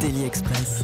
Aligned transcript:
Daily 0.00 0.24
Express. 0.24 0.82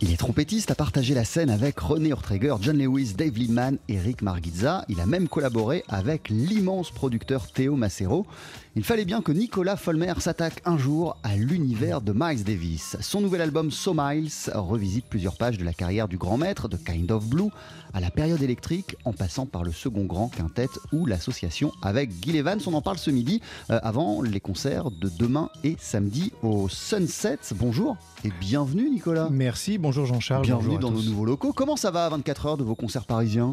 Il 0.00 0.12
est 0.12 0.16
trompettiste, 0.16 0.72
a 0.72 0.74
partagé 0.74 1.14
la 1.14 1.24
scène 1.24 1.48
avec 1.48 1.78
René 1.78 2.12
Ortreger, 2.12 2.56
John 2.60 2.76
Lewis, 2.76 3.14
Dave 3.16 3.38
Lindman 3.38 3.78
et 3.88 3.98
Rick 3.98 4.22
Margizza. 4.22 4.84
Il 4.88 5.00
a 5.00 5.06
même 5.06 5.28
collaboré 5.28 5.84
avec 5.88 6.28
l'immense 6.28 6.90
producteur 6.90 7.46
Théo 7.52 7.76
Macero. 7.76 8.26
Il 8.74 8.84
fallait 8.84 9.04
bien 9.04 9.20
que 9.20 9.32
Nicolas 9.32 9.76
Folmer 9.76 10.14
s'attaque 10.20 10.62
un 10.64 10.78
jour 10.78 11.18
à 11.22 11.36
l'univers 11.36 12.00
de 12.00 12.14
Miles 12.16 12.42
Davis. 12.42 12.96
Son 13.02 13.20
nouvel 13.20 13.42
album 13.42 13.70
So 13.70 13.92
Miles 13.94 14.30
revisite 14.54 15.04
plusieurs 15.04 15.36
pages 15.36 15.58
de 15.58 15.64
la 15.64 15.74
carrière 15.74 16.08
du 16.08 16.16
grand 16.16 16.38
maître, 16.38 16.68
de 16.68 16.78
Kind 16.78 17.12
of 17.12 17.26
Blue, 17.26 17.50
à 17.92 18.00
la 18.00 18.10
période 18.10 18.40
électrique, 18.40 18.96
en 19.04 19.12
passant 19.12 19.44
par 19.44 19.62
le 19.62 19.72
second 19.72 20.06
grand 20.06 20.28
quintet 20.28 20.70
ou 20.90 21.04
l'association 21.04 21.70
avec 21.82 22.10
Gil 22.24 22.34
Evans. 22.34 22.60
On 22.66 22.72
en 22.72 22.80
parle 22.80 22.96
ce 22.96 23.10
midi, 23.10 23.42
euh, 23.68 23.78
avant 23.82 24.22
les 24.22 24.40
concerts 24.40 24.90
de 24.90 25.10
demain 25.18 25.50
et 25.64 25.76
samedi 25.78 26.32
au 26.42 26.70
Sunset. 26.70 27.40
Bonjour 27.56 27.98
et 28.24 28.30
bienvenue 28.40 28.88
Nicolas. 28.88 29.28
Merci, 29.30 29.76
bonjour 29.76 30.06
Jean-Charles. 30.06 30.46
Bienvenue 30.46 30.76
bonjour 30.76 30.90
dans 30.90 30.96
nos 30.96 31.02
nouveaux 31.02 31.26
locaux. 31.26 31.52
Comment 31.52 31.76
ça 31.76 31.90
va 31.90 32.06
à 32.06 32.08
24 32.08 32.46
heures 32.46 32.56
de 32.56 32.64
vos 32.64 32.74
concerts 32.74 33.04
parisiens? 33.04 33.52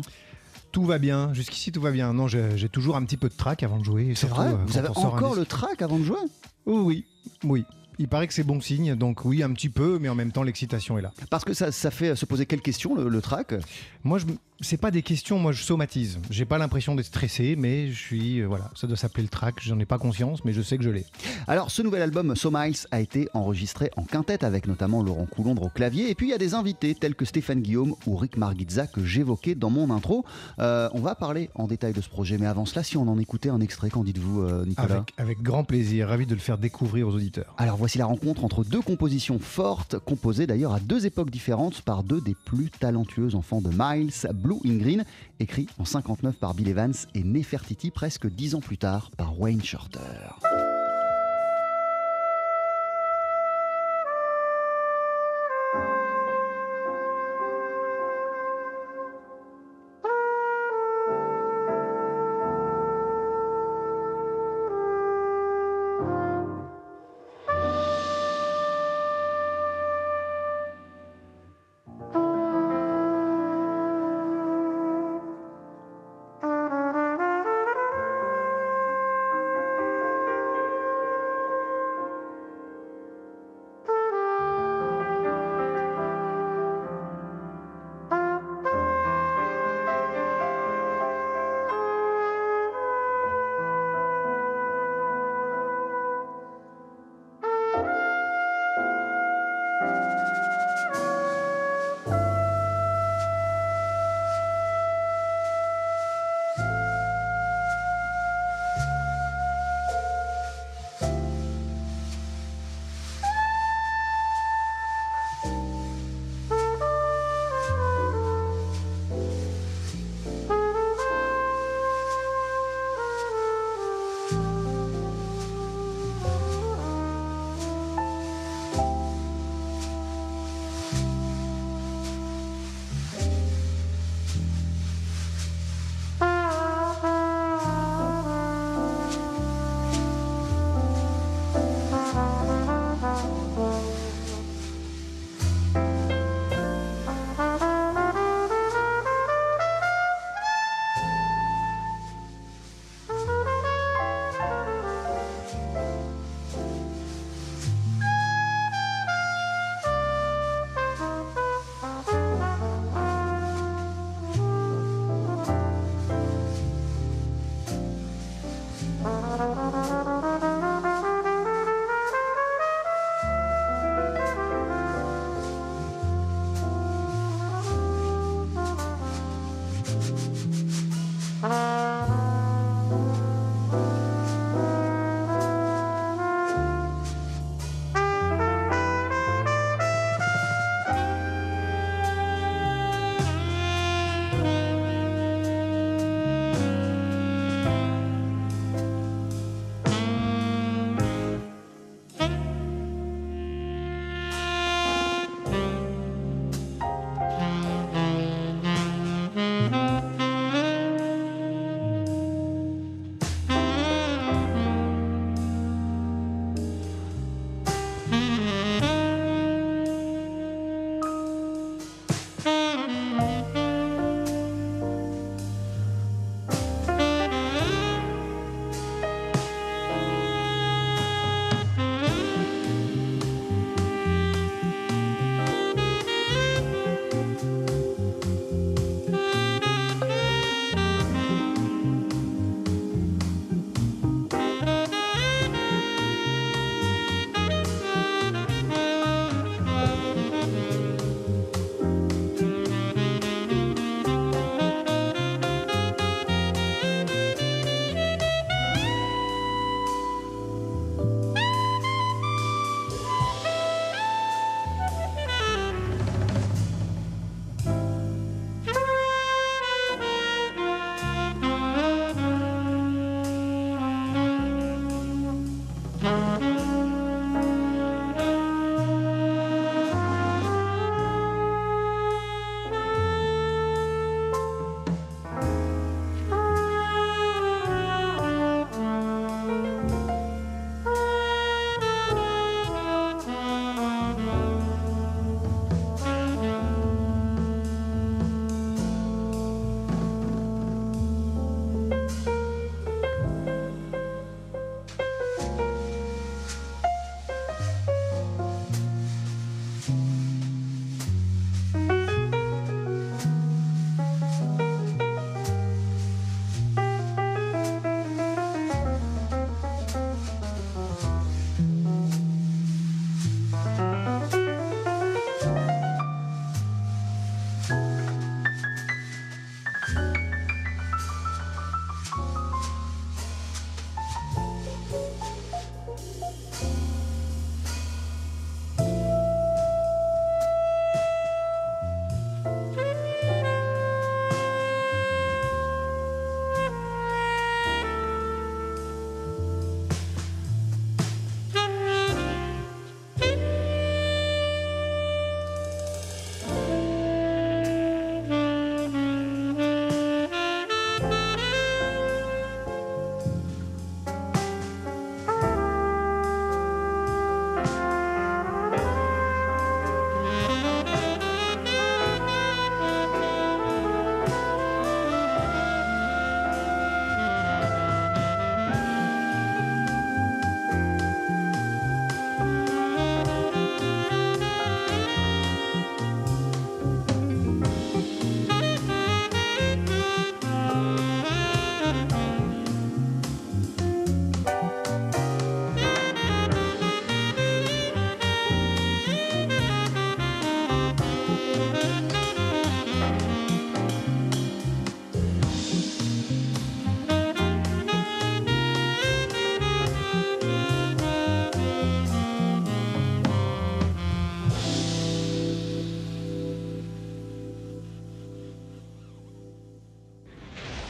Tout 0.71 0.85
va 0.85 0.99
bien, 0.99 1.33
jusqu'ici 1.33 1.71
tout 1.71 1.81
va 1.81 1.91
bien. 1.91 2.13
Non, 2.13 2.27
j'ai 2.27 2.69
toujours 2.69 2.95
un 2.95 3.03
petit 3.03 3.17
peu 3.17 3.29
de 3.29 3.33
trac 3.33 3.63
avant 3.63 3.79
de 3.79 3.83
jouer. 3.83 4.13
C'est 4.15 4.27
vrai 4.27 4.49
euh, 4.49 4.57
Vous 4.65 4.77
avez 4.77 4.89
encore 4.89 5.35
le 5.35 5.45
track 5.45 5.81
avant 5.81 5.97
de 5.97 6.03
jouer? 6.03 6.17
Oh 6.65 6.81
oui, 6.83 7.05
oui. 7.43 7.65
Il 7.99 8.07
paraît 8.07 8.27
que 8.27 8.33
c'est 8.33 8.43
bon 8.43 8.61
signe, 8.61 8.95
donc 8.95 9.25
oui, 9.25 9.43
un 9.43 9.51
petit 9.51 9.67
peu, 9.67 9.99
mais 9.99 10.07
en 10.07 10.15
même 10.15 10.31
temps, 10.31 10.43
l'excitation 10.43 10.97
est 10.97 11.01
là. 11.01 11.11
Parce 11.29 11.43
que 11.43 11.53
ça, 11.53 11.71
ça 11.73 11.91
fait 11.91 12.15
se 12.15 12.25
poser 12.25 12.45
quelles 12.45 12.61
questions 12.61 12.95
le, 12.95 13.09
le 13.09 13.21
track 13.21 13.53
Moi, 14.05 14.19
je, 14.19 14.25
c'est 14.61 14.77
pas 14.77 14.89
des 14.89 15.01
questions, 15.01 15.37
moi, 15.37 15.51
je 15.51 15.63
somatise. 15.63 16.19
J'ai 16.29 16.45
pas 16.45 16.57
l'impression 16.57 16.95
d'être 16.95 17.07
stressé, 17.07 17.55
mais 17.57 17.89
je 17.89 17.99
suis, 17.99 18.39
euh, 18.39 18.47
voilà, 18.47 18.71
ça 18.73 18.87
doit 18.87 18.95
s'appeler 18.95 19.23
le 19.23 19.29
track. 19.29 19.55
J'en 19.61 19.77
ai 19.79 19.85
pas 19.85 19.97
conscience, 19.97 20.45
mais 20.45 20.53
je 20.53 20.61
sais 20.61 20.77
que 20.77 20.83
je 20.83 20.89
l'ai. 20.89 21.05
Alors, 21.47 21.71
ce 21.71 21.81
nouvel 21.81 22.01
album, 22.01 22.35
So 22.37 22.51
Miles, 22.51 22.77
a 22.91 23.01
été 23.01 23.27
enregistré 23.33 23.91
en 23.97 24.03
quintette 24.03 24.45
avec 24.45 24.67
notamment 24.67 25.03
Laurent 25.03 25.25
Coulondre 25.25 25.63
au 25.63 25.69
clavier. 25.69 26.09
Et 26.09 26.15
puis, 26.15 26.27
il 26.27 26.29
y 26.29 26.33
a 26.33 26.37
des 26.37 26.53
invités 26.53 26.95
tels 26.95 27.15
que 27.15 27.25
Stéphane 27.25 27.61
Guillaume 27.61 27.95
ou 28.05 28.15
Rick 28.15 28.37
Margizza 28.37 28.87
que 28.87 29.03
j'évoquais 29.03 29.55
dans 29.55 29.69
mon 29.69 29.91
intro. 29.91 30.23
Euh, 30.59 30.89
on 30.93 31.01
va 31.01 31.15
parler 31.15 31.49
en 31.55 31.67
détail 31.67 31.91
de 31.91 31.99
ce 32.01 32.09
projet, 32.09 32.37
mais 32.37 32.47
avant 32.47 32.65
cela, 32.65 32.83
si 32.83 32.95
on 32.95 33.07
en 33.09 33.17
écoutait 33.19 33.49
un 33.49 33.59
extrait, 33.59 33.89
qu'en 33.89 34.05
dites-vous, 34.05 34.41
euh, 34.41 34.65
Nicolas? 34.65 34.95
Avec, 34.95 35.13
avec 35.17 35.41
grand 35.41 35.65
plaisir, 35.65 36.07
ravi 36.07 36.25
de 36.25 36.33
le 36.35 36.39
faire 36.39 36.57
découvrir 36.57 37.07
aux 37.09 37.15
auditeurs. 37.15 37.53
Alors 37.57 37.77
voici 37.77 37.88
la 37.97 38.05
rencontre 38.05 38.43
entre 38.43 38.63
deux 38.63 38.81
compositions 38.81 39.39
fortes, 39.39 39.97
composées 39.97 40.45
d'ailleurs 40.45 40.73
à 40.73 40.79
deux 40.79 41.05
époques 41.05 41.31
différentes 41.31 41.81
par 41.81 42.03
deux 42.03 42.21
des 42.21 42.35
plus 42.35 42.69
talentueux 42.69 43.33
enfants 43.35 43.61
de 43.61 43.69
Miles, 43.69 44.11
Blue 44.33 44.59
in 44.65 44.77
Green, 44.77 45.05
écrit 45.39 45.67
en 45.79 45.85
59 45.85 46.35
par 46.35 46.53
Bill 46.53 46.67
Evans 46.67 46.93
et 47.15 47.23
Nefertiti 47.23 47.89
presque 47.89 48.27
dix 48.27 48.53
ans 48.53 48.61
plus 48.61 48.77
tard 48.77 49.09
par 49.17 49.39
Wayne 49.39 49.63
Shorter. 49.63 49.99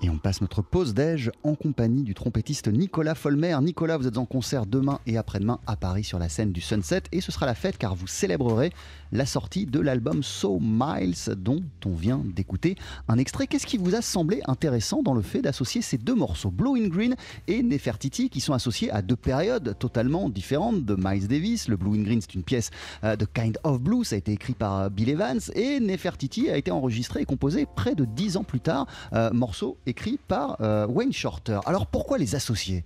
Et 0.00 0.10
on 0.10 0.18
passe 0.18 0.40
notre 0.40 0.62
pause 0.62 0.94
déj 0.94 1.32
en 1.42 1.56
compagnie 1.56 2.04
du 2.04 2.14
trompettiste 2.14 2.68
Nicolas 2.68 3.16
Folmer. 3.16 3.56
Nicolas, 3.60 3.96
vous 3.96 4.06
êtes 4.06 4.16
en 4.16 4.26
concert 4.26 4.64
demain 4.64 5.00
et 5.06 5.16
après-demain 5.16 5.58
à 5.66 5.74
Paris 5.74 6.04
sur 6.04 6.20
la 6.20 6.28
scène 6.28 6.52
du 6.52 6.60
Sunset 6.60 7.02
et 7.10 7.20
ce 7.20 7.32
sera 7.32 7.46
la 7.46 7.56
fête 7.56 7.78
car 7.78 7.96
vous 7.96 8.06
célébrerez 8.06 8.70
la 9.10 9.26
sortie 9.26 9.66
de 9.66 9.80
l'album 9.80 10.22
So 10.22 10.60
Miles 10.60 11.34
dont 11.36 11.64
on 11.84 11.94
vient 11.94 12.22
d'écouter 12.24 12.76
un 13.08 13.18
extrait. 13.18 13.48
Qu'est-ce 13.48 13.66
qui 13.66 13.76
vous 13.76 13.96
a 13.96 14.00
semblé 14.00 14.40
intéressant 14.46 15.02
dans 15.02 15.14
le 15.14 15.22
fait 15.22 15.42
d'associer 15.42 15.82
ces 15.82 15.98
deux 15.98 16.14
morceaux, 16.14 16.52
Blue 16.52 16.88
Green 16.88 17.16
et 17.48 17.64
Nefertiti, 17.64 18.30
qui 18.30 18.40
sont 18.40 18.52
associés 18.52 18.92
à 18.92 19.02
deux 19.02 19.16
périodes 19.16 19.76
totalement 19.80 20.28
différentes 20.28 20.84
de 20.84 20.94
Miles 20.96 21.26
Davis? 21.26 21.66
Le 21.66 21.76
Blue 21.76 21.98
in 21.98 22.02
Green, 22.04 22.20
c'est 22.20 22.34
une 22.34 22.44
pièce 22.44 22.70
euh, 23.02 23.16
de 23.16 23.24
Kind 23.24 23.58
of 23.64 23.80
Blue, 23.80 24.04
ça 24.04 24.14
a 24.14 24.18
été 24.18 24.30
écrit 24.30 24.54
par 24.54 24.78
euh, 24.78 24.88
Bill 24.90 25.08
Evans 25.08 25.40
et 25.56 25.80
Nefertiti 25.80 26.50
a 26.50 26.56
été 26.56 26.70
enregistré 26.70 27.22
et 27.22 27.24
composé 27.24 27.66
près 27.66 27.96
de 27.96 28.04
dix 28.04 28.36
ans 28.36 28.44
plus 28.44 28.60
tard, 28.60 28.86
euh, 29.12 29.32
morceau 29.32 29.76
écrit 29.88 30.18
par 30.28 30.60
euh, 30.60 30.86
Wayne 30.86 31.12
Shorter. 31.12 31.60
Alors 31.66 31.86
pourquoi 31.86 32.18
les 32.18 32.34
associer? 32.34 32.84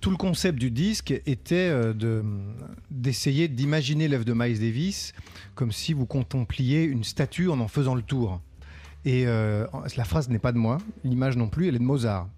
Tout 0.00 0.10
le 0.10 0.16
concept 0.16 0.58
du 0.58 0.70
disque 0.70 1.10
était 1.24 1.54
euh, 1.70 1.92
de- 1.94 2.22
d'essayer 2.90 3.48
d'imaginer 3.48 4.08
l'œuvre 4.08 4.24
de 4.24 4.34
Miles 4.34 4.60
Davis 4.60 5.14
comme 5.54 5.72
si 5.72 5.94
vous 5.94 6.06
contempliez 6.06 6.84
une 6.84 7.02
statue 7.02 7.48
en 7.48 7.60
en 7.60 7.68
faisant 7.68 7.94
le 7.94 8.02
tour. 8.02 8.40
Et 9.04 9.26
euh, 9.26 9.66
la 9.96 10.04
phrase 10.04 10.28
n'est 10.28 10.38
pas 10.38 10.52
de 10.52 10.58
moi, 10.58 10.78
l'image 11.04 11.36
non 11.36 11.48
plus, 11.48 11.68
elle 11.68 11.76
est 11.76 11.78
de 11.78 11.84
Mozart. 11.84 12.28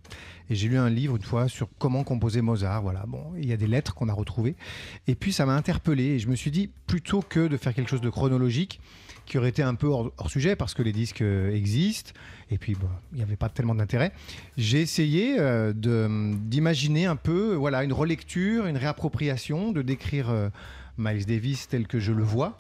Et 0.51 0.55
j'ai 0.55 0.69
lu 0.69 0.79
un 0.79 0.89
livre 0.89 1.17
une 1.17 1.23
fois 1.23 1.49
sur 1.49 1.69
comment 1.79 2.05
composer 2.05 2.41
Mozart. 2.41 2.81
Voilà, 2.83 3.05
bon, 3.07 3.23
il 3.37 3.47
y 3.47 3.53
a 3.53 3.57
des 3.59 3.67
lettres 3.67 3.95
qu'on 3.95 4.09
a 4.09 4.15
retrouvées. 4.15 4.55
Et 5.07 5.15
puis 5.15 5.33
ça 5.33 5.45
m'a 5.45 5.55
interpellé. 5.55 6.05
Et 6.05 6.19
je 6.19 6.29
me 6.29 6.37
suis 6.37 6.51
dit, 6.51 6.71
plutôt 6.87 7.21
que 7.21 7.49
de 7.49 7.57
faire 7.59 7.75
quelque 7.75 7.91
chose 7.91 8.01
de 8.01 8.09
chronologique, 8.09 8.81
qui 9.29 9.39
aurait 9.39 9.51
été 9.51 9.63
un 9.63 9.75
peu 9.75 9.87
hors, 9.87 10.11
sujet 10.29 10.57
parce 10.57 10.75
que 10.75 10.83
les 10.83 10.93
disques 10.93 11.23
euh, 11.23 11.53
existent, 11.55 12.13
et 12.51 12.59
puis 12.59 12.77
il 13.13 13.17
n'y 13.17 13.23
avait 13.23 13.37
pas 13.37 13.49
tellement 13.49 13.75
d'intérêt, 13.75 14.13
j'ai 14.57 14.81
essayé 14.81 15.37
euh, 15.39 15.73
de- 15.73 16.35
d'imaginer 16.35 17.07
un 17.07 17.17
peu 17.17 17.55
voilà, 17.55 17.85
une 17.85 17.93
relecture, 17.93 18.67
une 18.67 18.77
réappropriation, 18.77 19.71
de 19.73 19.83
décrire 19.83 20.31
euh, 20.31 20.49
Miles 20.97 21.27
Davis 21.27 21.69
tel 21.69 21.87
que 21.87 22.01
je 22.01 22.13
le 22.13 22.23
vois. 22.25 22.59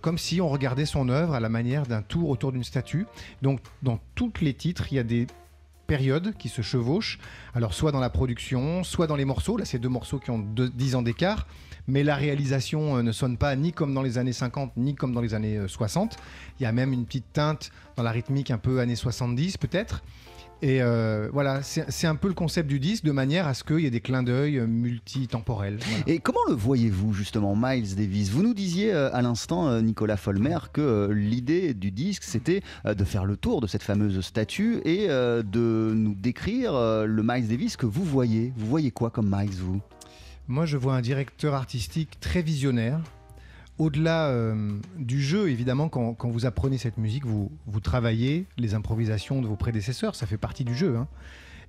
comme 0.00 0.18
si 0.18 0.40
on 0.40 0.48
regardait 0.48 0.86
son 0.86 1.08
œuvre 1.08 1.34
à 1.34 1.40
la 1.40 1.48
manière 1.48 1.86
d'un 1.86 2.02
tour 2.02 2.28
autour 2.30 2.52
d'une 2.52 2.62
statue. 2.62 3.06
Donc, 3.42 3.58
dans 3.82 3.98
tous 4.14 4.32
les 4.40 4.54
titres, 4.54 4.84
il 4.92 4.96
y 4.96 4.98
a 5.00 5.02
des 5.02 5.26
périodes 5.86 6.34
qui 6.38 6.48
se 6.48 6.62
chevauchent. 6.62 7.18
Alors, 7.54 7.74
soit 7.74 7.92
dans 7.92 8.00
la 8.00 8.10
production, 8.10 8.84
soit 8.84 9.06
dans 9.06 9.16
les 9.16 9.24
morceaux. 9.24 9.56
Là, 9.56 9.64
c'est 9.64 9.78
deux 9.78 9.88
morceaux 9.88 10.18
qui 10.18 10.30
ont 10.30 10.38
deux- 10.38 10.68
10 10.68 10.94
ans 10.94 11.02
d'écart. 11.02 11.46
Mais 11.88 12.02
la 12.02 12.16
réalisation 12.16 12.96
euh, 12.96 13.02
ne 13.02 13.12
sonne 13.12 13.36
pas 13.36 13.54
ni 13.54 13.72
comme 13.72 13.94
dans 13.94 14.02
les 14.02 14.18
années 14.18 14.32
50, 14.32 14.72
ni 14.76 14.94
comme 14.96 15.12
dans 15.12 15.20
les 15.20 15.34
années 15.34 15.56
euh, 15.56 15.68
60. 15.68 16.16
Il 16.58 16.64
y 16.64 16.66
a 16.66 16.72
même 16.72 16.92
une 16.92 17.04
petite 17.06 17.32
teinte 17.32 17.70
dans 17.96 18.02
la 18.02 18.10
rythmique 18.10 18.50
un 18.50 18.58
peu 18.58 18.80
années 18.80 18.96
70, 18.96 19.56
peut-être. 19.56 20.02
Et 20.62 20.80
euh, 20.80 21.28
voilà, 21.32 21.62
c'est 21.62 22.06
un 22.06 22.14
peu 22.14 22.28
le 22.28 22.34
concept 22.34 22.68
du 22.68 22.80
disque, 22.80 23.04
de 23.04 23.12
manière 23.12 23.46
à 23.46 23.52
ce 23.52 23.62
qu'il 23.62 23.80
y 23.80 23.86
ait 23.86 23.90
des 23.90 24.00
clins 24.00 24.22
d'œil 24.22 24.58
euh, 24.58 24.66
multitemporels. 24.66 25.78
Voilà. 25.80 26.04
Et 26.06 26.18
comment 26.18 26.40
le 26.48 26.54
voyez-vous 26.54 27.12
justement, 27.12 27.54
Miles 27.54 27.94
Davis? 27.94 28.30
Vous 28.30 28.42
nous 28.42 28.54
disiez 28.54 28.92
euh, 28.92 29.14
à 29.14 29.20
l'instant, 29.20 29.80
Nicolas 29.82 30.16
Folmer, 30.16 30.58
que 30.72 31.10
l'idée 31.12 31.74
du 31.74 31.90
disque, 31.90 32.22
c'était 32.22 32.62
de 32.84 33.04
faire 33.04 33.26
le 33.26 33.36
tour 33.36 33.60
de 33.60 33.66
cette 33.66 33.82
fameuse 33.82 34.20
statue 34.20 34.80
et 34.84 35.08
de 35.08 35.92
nous 35.94 36.14
décrire 36.14 36.72
le 36.72 37.22
Miles 37.22 37.48
Davis 37.48 37.76
que 37.76 37.86
vous 37.86 38.04
voyez. 38.04 38.52
Vous 38.56 38.66
voyez 38.66 38.90
quoi 38.90 39.10
comme 39.10 39.28
Miles, 39.30 39.56
vous? 39.58 39.80
Moi, 40.48 40.64
je 40.64 40.76
vois 40.76 40.94
un 40.94 41.00
directeur 41.00 41.54
artistique 41.54 42.18
très 42.20 42.42
visionnaire. 42.42 43.00
Au-delà 43.78 44.28
euh, 44.28 44.78
du 44.98 45.20
jeu, 45.20 45.50
évidemment, 45.50 45.88
quand, 45.88 46.28
vous 46.28 46.46
apprenez 46.46 46.78
cette 46.78 46.96
musique, 46.96 47.26
vous, 47.26 47.50
travaillez 47.82 48.46
les 48.56 48.74
improvisations 48.74 49.42
de 49.42 49.46
vos 49.46 49.56
prédécesseurs, 49.56 50.14
ça 50.14 50.26
fait 50.26 50.38
partie 50.38 50.64
du 50.64 50.74
jeu. 50.74 50.96
hein. 50.96 51.08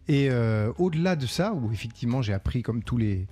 Et 0.08 0.30
euh, 0.32 0.72
au-delà 0.78 1.18
de 1.18 1.26
ça, 1.26 1.54
où 1.54 1.70
effectivement 1.74 2.22
j'ai 2.22 2.34
appris, 2.34 2.64
comme 2.64 2.82
tous 2.82 2.96
les, 2.96 3.28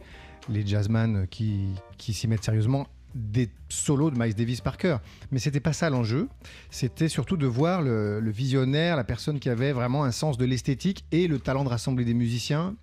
les 0.50 0.68
jazzman 0.68 1.26
qui, 1.28 1.70
s'y 1.98 2.28
mettent 2.28 2.44
sérieusement, 2.44 2.88
des 3.14 3.50
solos 3.70 4.12
de 4.12 4.20
Miles 4.20 4.36
Davis 4.36 4.60
par 4.60 4.76
cœur. 4.78 5.00
Mais 5.32 5.40
c'était 5.40 5.62
pas 5.62 5.72
ça 5.72 5.90
l'enjeu. 5.90 6.28
C'était 6.70 7.08
surtout 7.08 7.38
de 7.38 7.48
voir 7.48 7.82
le 7.82 8.30
visionnaire, 8.30 8.98
la 8.98 9.06
personne 9.06 9.40
qui 9.40 9.48
avait 9.48 9.72
vraiment 9.72 10.04
un 10.04 10.12
sens 10.12 10.38
de 10.38 10.44
l'esthétique 10.44 11.06
et 11.14 11.30
le 11.30 11.40
talent 11.40 11.64
de 11.64 11.70
rassembler 11.70 12.04
des 12.04 12.14
musiciens, 12.14 12.76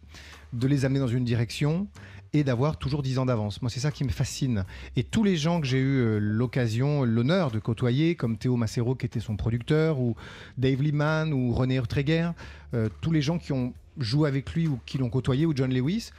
de 0.55 0.67
les 0.67 0.87
amener 0.87 1.01
dans 1.01 1.07
une 1.09 1.25
direction 1.25 1.87
et 2.35 2.45
d'avoir 2.45 2.77
toujours 2.79 3.03
10 3.03 3.19
ans 3.19 3.27
d'avance. 3.27 3.61
Moi, 3.63 3.71
c'est 3.71 3.81
ça 3.81 3.91
qui 3.91 4.05
me 4.05 4.11
fascine. 4.11 4.65
Et 4.97 5.05
tous 5.05 5.25
les 5.25 5.37
gens 5.37 5.61
que 5.61 5.67
j'ai 5.67 5.79
eu 5.79 5.99
euh, 6.01 6.19
l'occasion, 6.19 7.05
l'honneur 7.05 7.51
de 7.51 7.59
côtoyer, 7.59 8.15
comme 8.15 8.37
Théo 8.37 8.57
Macero 8.57 8.95
qui 8.95 9.07
était 9.07 9.21
son 9.21 9.37
producteur, 9.37 10.01
ou 10.01 10.17
Dave 10.57 10.83
Liman, 10.83 11.33
ou 11.33 11.53
René 11.53 11.77
Urtreger, 11.77 12.31
euh, 12.75 12.89
tous 13.01 13.13
les 13.13 13.23
gens 13.23 13.39
qui 13.39 13.53
ont 13.53 13.75
joué 13.99 14.29
avec 14.29 14.53
lui 14.55 14.67
ou 14.67 14.81
qui 14.87 14.99
l'ont 14.99 15.11
côtoyé, 15.11 15.45
ou 15.45 15.53
John 15.55 15.73
Lewis, 15.73 16.11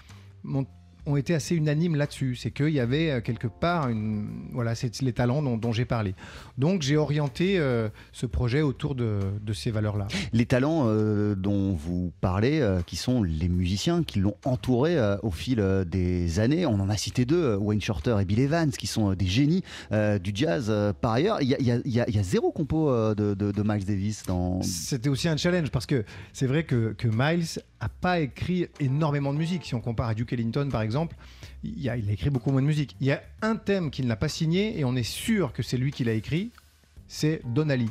ont 1.05 1.15
été 1.17 1.33
assez 1.33 1.55
unanimes 1.55 1.95
là-dessus. 1.95 2.35
C'est 2.35 2.51
qu'il 2.51 2.69
y 2.69 2.79
avait 2.79 3.09
euh, 3.11 3.21
quelque 3.21 3.47
part 3.47 3.89
une, 3.89 4.49
voilà, 4.51 4.75
c'est 4.75 5.01
les 5.01 5.13
talents 5.13 5.41
dont, 5.41 5.57
dont 5.57 5.71
j'ai 5.71 5.85
parlé. 5.85 6.15
Donc 6.57 6.81
j'ai 6.81 6.97
orienté 6.97 7.59
euh, 7.59 7.89
ce 8.11 8.25
projet 8.25 8.61
autour 8.61 8.95
de, 8.95 9.19
de 9.41 9.53
ces 9.53 9.71
valeurs-là. 9.71 10.07
Les 10.31 10.45
talents 10.45 10.83
euh, 10.87 11.35
dont 11.35 11.73
vous 11.73 12.11
parlez, 12.21 12.59
euh, 12.61 12.81
qui 12.85 12.95
sont 12.95 13.23
les 13.23 13.49
musiciens 13.49 14.03
qui 14.03 14.19
l'ont 14.19 14.35
entouré 14.45 14.97
au 15.23 15.31
fil 15.31 15.63
des 15.87 16.39
années, 16.39 16.65
on 16.65 16.75
en 16.79 16.89
a 16.89 16.97
cité 16.97 17.25
deux, 17.25 17.55
Wayne 17.55 17.81
Shorter 17.81 18.17
et 18.21 18.25
Bill 18.25 18.39
Evans, 18.39 18.71
qui 18.71 18.87
sont 18.87 19.13
des 19.13 19.25
génies 19.25 19.63
du 19.91 20.31
jazz. 20.33 20.71
par 21.01 21.13
ailleurs, 21.13 21.41
il 21.41 21.49
y 21.49 21.55
a, 21.55 21.59
y 21.59 21.81
y 21.85 22.17
y 22.19 22.23
zéro 22.23 22.51
compo 22.51 22.91
de, 23.15 23.33
de- 23.33 23.51
de 23.51 23.63
Miles 23.63 23.85
Davis 23.85 24.23
dans... 24.27 24.61
C'était 24.61 25.09
aussi 25.09 25.27
un 25.27 25.37
challenge 25.37 25.69
parce 25.71 25.85
que 25.85 26.03
c'est 26.31 26.47
vrai 26.47 26.63
que, 26.63 26.93
que 26.93 27.07
Miles 27.07 27.45
pas 27.89 28.19
écrit 28.19 28.67
énormément 28.79 29.33
de 29.33 29.37
musique. 29.37 29.65
Si 29.65 29.75
on 29.75 29.81
compare 29.81 30.07
à 30.07 30.13
Duke 30.13 30.33
Ellington 30.33 30.69
par 30.71 30.81
exemple, 30.81 31.15
il, 31.63 31.89
a, 31.89 31.97
il 31.97 32.09
écrit 32.09 32.29
beaucoup 32.29 32.51
moins 32.51 32.61
de 32.61 32.67
musique. 32.67 32.95
Il 32.99 33.07
y 33.07 33.11
a 33.11 33.21
un 33.41 33.55
thème 33.55 33.91
qu'il 33.91 34.07
n'a 34.07 34.15
pas 34.15 34.29
signé 34.29 34.79
et 34.79 34.85
on 34.85 34.95
est 34.95 35.03
sûr 35.03 35.53
que 35.53 35.63
c'est 35.63 35.77
lui 35.77 35.91
qui 35.91 36.03
l'a 36.03 36.13
écrit, 36.13 36.51
c'est 37.07 37.41
Donnelly. 37.45 37.89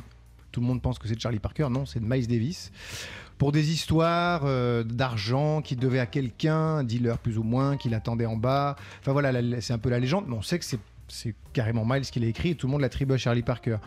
Tout 0.51 0.61
le 0.61 0.67
monde 0.67 0.81
pense 0.81 0.99
que 0.99 1.07
c'est 1.07 1.19
Charlie 1.19 1.39
Parker, 1.39 1.67
non, 1.71 1.85
c'est 1.85 1.99
de 1.99 2.05
Miles 2.05 2.27
Davis. 2.27 2.71
Pour 3.39 3.51
des 3.51 3.71
histoires 3.71 4.43
euh, 4.45 4.83
d'argent 4.83 5.61
qu'il 5.61 5.79
devait 5.79 5.99
à 5.99 6.05
quelqu'un, 6.05 6.77
un 6.77 6.83
dealer 6.83 7.17
plus 7.17 7.37
ou 7.39 7.43
moins, 7.43 7.75
qu'il 7.75 7.93
attendait 7.95 8.27
en 8.27 8.37
bas. 8.37 8.75
Enfin 9.01 9.11
voilà, 9.11 9.31
c'est 9.61 9.73
un 9.73 9.79
peu 9.79 9.89
la 9.89 9.99
légende, 9.99 10.25
mais 10.27 10.35
on 10.35 10.43
sait 10.43 10.59
que 10.59 10.65
c'est 10.65 11.35
carrément 11.51 11.83
Miles 11.85 12.01
qui 12.03 12.19
l'a 12.19 12.27
écrit 12.27 12.49
et 12.49 12.55
tout 12.55 12.67
le 12.67 12.71
monde 12.71 12.81
l'attribue 12.81 13.13
à 13.13 13.17
Charlie 13.17 13.41
Parker. 13.41 13.77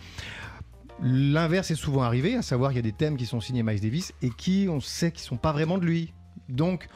L'inverse 1.03 1.71
est 1.71 1.75
souvent 1.75 2.03
arrivé, 2.03 2.37
à 2.37 2.43
savoir 2.43 2.71
qu'il 2.71 2.77
y 2.77 2.81
a 2.81 2.83
des 2.83 2.93
thèmes 2.93 3.17
qui 3.17 3.27
sont 3.27 3.41
signés 3.41 3.63
Miles 3.63 3.81
Davis 3.81 4.13
et 4.23 4.31
qui, 4.31 4.67
on 4.71 4.81
sait 4.81 5.11
qu'ils 5.13 5.23
sont 5.25 5.37
pas 5.37 5.53
vraiment 5.53 5.79
de 5.79 5.85
lui. 5.85 6.13
Donc 6.49 6.89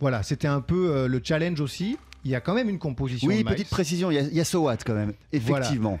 voilà, 0.00 0.22
c'était 0.22 0.48
un 0.48 0.60
peu 0.60 0.90
euh, 0.90 1.08
le 1.08 1.20
challenge 1.22 1.60
aussi. 1.60 1.98
Il 2.24 2.30
y 2.30 2.36
a 2.36 2.40
quand 2.40 2.54
même 2.54 2.68
une 2.68 2.78
composition. 2.78 3.26
Oui, 3.28 3.38
de 3.38 3.44
Miles. 3.44 3.54
petite 3.56 3.68
précision, 3.68 4.10
il 4.10 4.14
y 4.14 4.18
a, 4.18 4.22
il 4.22 4.32
y 4.34 4.40
a 4.40 4.44
So 4.44 4.60
What 4.62 4.76
quand 4.86 4.94
même, 4.94 5.12
Voilà. 5.32 5.64
effectivement. 5.66 5.98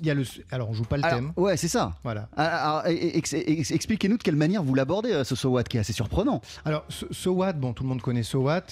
Il 0.00 0.06
y 0.06 0.10
a 0.10 0.14
le, 0.14 0.22
alors 0.52 0.70
on 0.70 0.72
joue 0.72 0.84
pas 0.84 0.96
le 0.96 1.04
Alors, 1.04 1.18
thème. 1.18 1.32
ouais, 1.36 1.56
c'est 1.56 1.66
ça. 1.68 1.94
Voilà. 2.04 2.28
Alors, 2.36 2.86
ex- 2.86 3.34
ex- 3.34 3.72
Expliquez-nous 3.72 4.16
de 4.16 4.22
quelle 4.22 4.36
manière 4.36 4.62
vous 4.62 4.74
l'abordez, 4.74 5.10
euh, 5.12 5.24
ce 5.24 5.34
So 5.34 5.50
What, 5.50 5.64
qui 5.64 5.76
est 5.76 5.80
assez 5.80 5.92
surprenant. 5.92 6.40
Alors, 6.64 6.84
So 6.88 7.06
So 7.10 7.32
What, 7.32 7.54
bon, 7.54 7.72
tout 7.72 7.82
le 7.82 7.88
monde 7.88 8.02
connaît 8.02 8.22
So 8.22 8.40
What. 8.42 8.62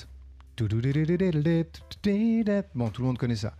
Bon, 2.74 2.88
tout 2.90 3.02
le 3.02 3.06
monde 3.06 3.18
connaît 3.18 3.36
ça. 3.36 3.54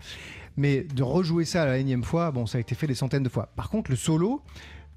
Mais 0.57 0.83
de 0.83 1.03
rejouer 1.03 1.45
ça 1.45 1.63
à 1.63 1.67
la 1.67 1.79
énième 1.79 2.05
fois, 2.05 2.31
bon, 2.31 2.47
ça 2.47 2.59
a 2.59 2.61
été 2.61 2.75
fait 2.75 2.87
des 2.87 2.95
centaines 2.95 3.23
de 3.23 3.29
fois. 3.29 3.51
Par 3.57 3.71
contre, 3.71 3.91
le 3.91 3.97
solo, 3.97 4.43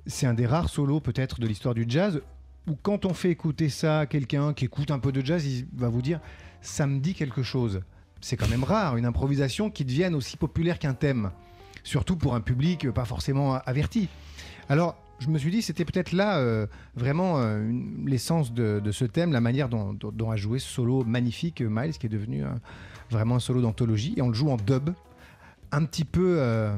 c'est 0.06 0.28
un 0.28 0.34
des 0.34 0.46
rares 0.46 0.70
solos 0.70 1.00
peut-être 1.00 1.40
de 1.40 1.48
l'histoire 1.48 1.74
du 1.74 1.86
jazz 1.88 2.22
où 2.68 2.76
quand 2.82 3.06
on 3.06 3.14
fait 3.14 3.30
écouter 3.30 3.70
ça 3.70 4.00
à 4.00 4.06
quelqu'un 4.06 4.54
qui 4.54 4.66
écoute 4.66 4.92
un 4.92 5.00
peu 5.00 5.12
de 5.12 5.24
jazz, 5.24 5.46
il 5.46 5.68
va 5.74 5.88
vous 5.90 6.02
dire 6.02 6.20
ça 6.62 6.88
me 6.88 7.00
dit 7.00 7.14
quelque 7.14 7.44
chose. 7.44 7.82
C'est 8.22 8.38
quand 8.38 8.50
même 8.50 8.64
rare 8.64 8.98
une 8.98 9.06
improvisation 9.06 9.70
qui 9.70 9.86
devienne 9.86 10.16
aussi 10.16 10.36
populaire 10.36 10.80
qu'un 10.80 10.94
thème, 10.94 11.32
surtout 11.84 12.16
pour 12.16 12.34
un 12.34 12.42
public 12.42 12.90
pas 12.92 13.06
forcément 13.06 13.56
averti. 13.66 14.10
Alors, 14.68 14.98
je 15.20 15.28
me 15.30 15.38
suis 15.38 15.52
dit, 15.52 15.62
c'était 15.62 15.86
peut-être 15.86 16.12
là 16.12 16.40
euh, 16.40 16.68
vraiment 16.96 17.40
euh, 17.40 17.72
l'essence 18.06 18.52
de, 18.52 18.82
ce 18.92 19.06
thème, 19.06 19.32
la 19.32 19.42
manière 19.42 19.70
dont, 19.70 19.98
a 20.30 20.36
joué 20.36 20.60
ce 20.60 20.68
solo 20.68 21.04
magnifique 21.04 21.62
euh, 21.62 21.70
Miles, 21.70 21.98
qui 21.98 22.08
est 22.08 22.10
devenu 22.10 22.44
vraiment 23.10 23.36
un 23.36 23.40
solo 23.40 23.62
d'anthologie. 23.62 24.14
Et 24.18 24.22
on 24.22 24.28
le 24.28 24.34
joue 24.34 24.50
en 24.50 24.58
dub, 24.58 24.90
un 25.72 25.86
petit 25.86 26.06
peu 26.06 26.38
euh, 26.40 26.76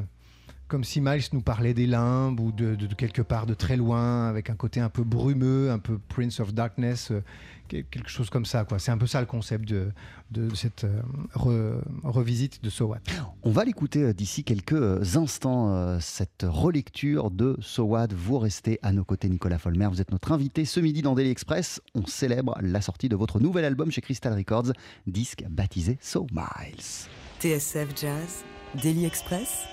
comme 0.67 0.83
si 0.83 0.99
Miles 0.99 1.23
nous 1.31 1.41
parlait 1.41 1.73
des 1.73 1.87
limbes 1.87 2.39
ou 2.41 2.51
de, 2.51 2.75
de- 2.75 2.87
de 2.87 2.95
quelque 2.95 3.21
part 3.21 3.45
de 3.45 3.53
très 3.53 3.77
loin, 3.77 4.27
avec 4.27 4.49
un 4.49 4.55
côté 4.55 4.79
un 4.81 4.89
peu 4.89 5.03
brumeux, 5.03 5.71
un 5.71 5.79
peu 5.79 5.97
Prince 6.09 6.41
of 6.41 6.53
Darkness, 6.53 7.11
euh, 7.11 7.21
que- 7.69 7.77
quelque 7.89 8.09
chose 8.09 8.29
comme 8.29 8.45
ça. 8.45 8.65
quoi. 8.65 8.77
C'est 8.77 8.91
un 8.91 8.97
peu 8.97 9.07
ça 9.07 9.21
le 9.21 9.27
concept 9.27 9.69
de, 9.69 9.91
de 10.31 10.53
cette 10.55 10.83
euh, 10.83 10.99
re- 11.35 11.81
revisite 12.03 12.61
de 12.61 12.69
So 12.69 12.87
What. 12.87 12.99
On 13.43 13.51
va 13.51 13.63
l'écouter 13.63 14.13
d'ici 14.13 14.43
quelques 14.43 15.15
instants, 15.15 15.73
euh, 15.73 15.99
cette 16.01 16.45
relecture 16.45 17.31
de 17.31 17.55
So 17.61 17.83
What. 17.83 18.07
Vous 18.13 18.37
restez 18.37 18.77
à 18.81 18.91
nos 18.91 19.05
côtés, 19.05 19.29
Nicolas 19.29 19.59
Folmer. 19.59 19.87
Vous 19.87 20.01
êtes 20.01 20.11
notre 20.11 20.33
invité 20.33 20.65
ce 20.65 20.81
midi 20.81 21.01
dans 21.01 21.15
Daily 21.15 21.29
Express. 21.29 21.79
On 21.95 22.05
célèbre 22.05 22.57
la 22.61 22.81
sortie 22.81 23.07
de 23.07 23.15
votre 23.15 23.39
nouvel 23.39 23.63
album 23.63 23.89
chez 23.89 24.01
Crystal 24.01 24.33
Records, 24.33 24.73
disque 25.05 25.45
baptisé 25.49 25.97
So 26.01 26.27
Miles. 26.33 27.07
TSF 27.39 27.87
Jazz, 27.95 28.43
Daily 28.75 29.05
Express, 29.05 29.65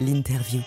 l'interview. 0.00 0.62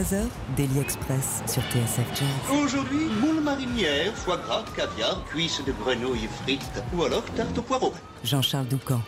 12h-13h, 0.00 0.28
Daily 0.56 0.80
Express 0.80 1.42
sur 1.46 1.62
TSF 1.62 2.06
Jazz. 2.14 2.58
Aujourd'hui, 2.64 3.06
moule 3.20 3.40
marinière, 3.42 4.14
foie 4.14 4.38
gras, 4.38 4.64
caviar, 4.74 5.22
cuisses 5.26 5.62
de 5.64 5.72
grenouille 5.72 6.28
frites 6.42 6.82
ou 6.96 7.04
alors 7.04 7.24
tarte 7.36 7.56
au 7.58 7.62
poireau. 7.62 7.92
Jean-Charles 8.24 8.68
Doucan. 8.68 9.00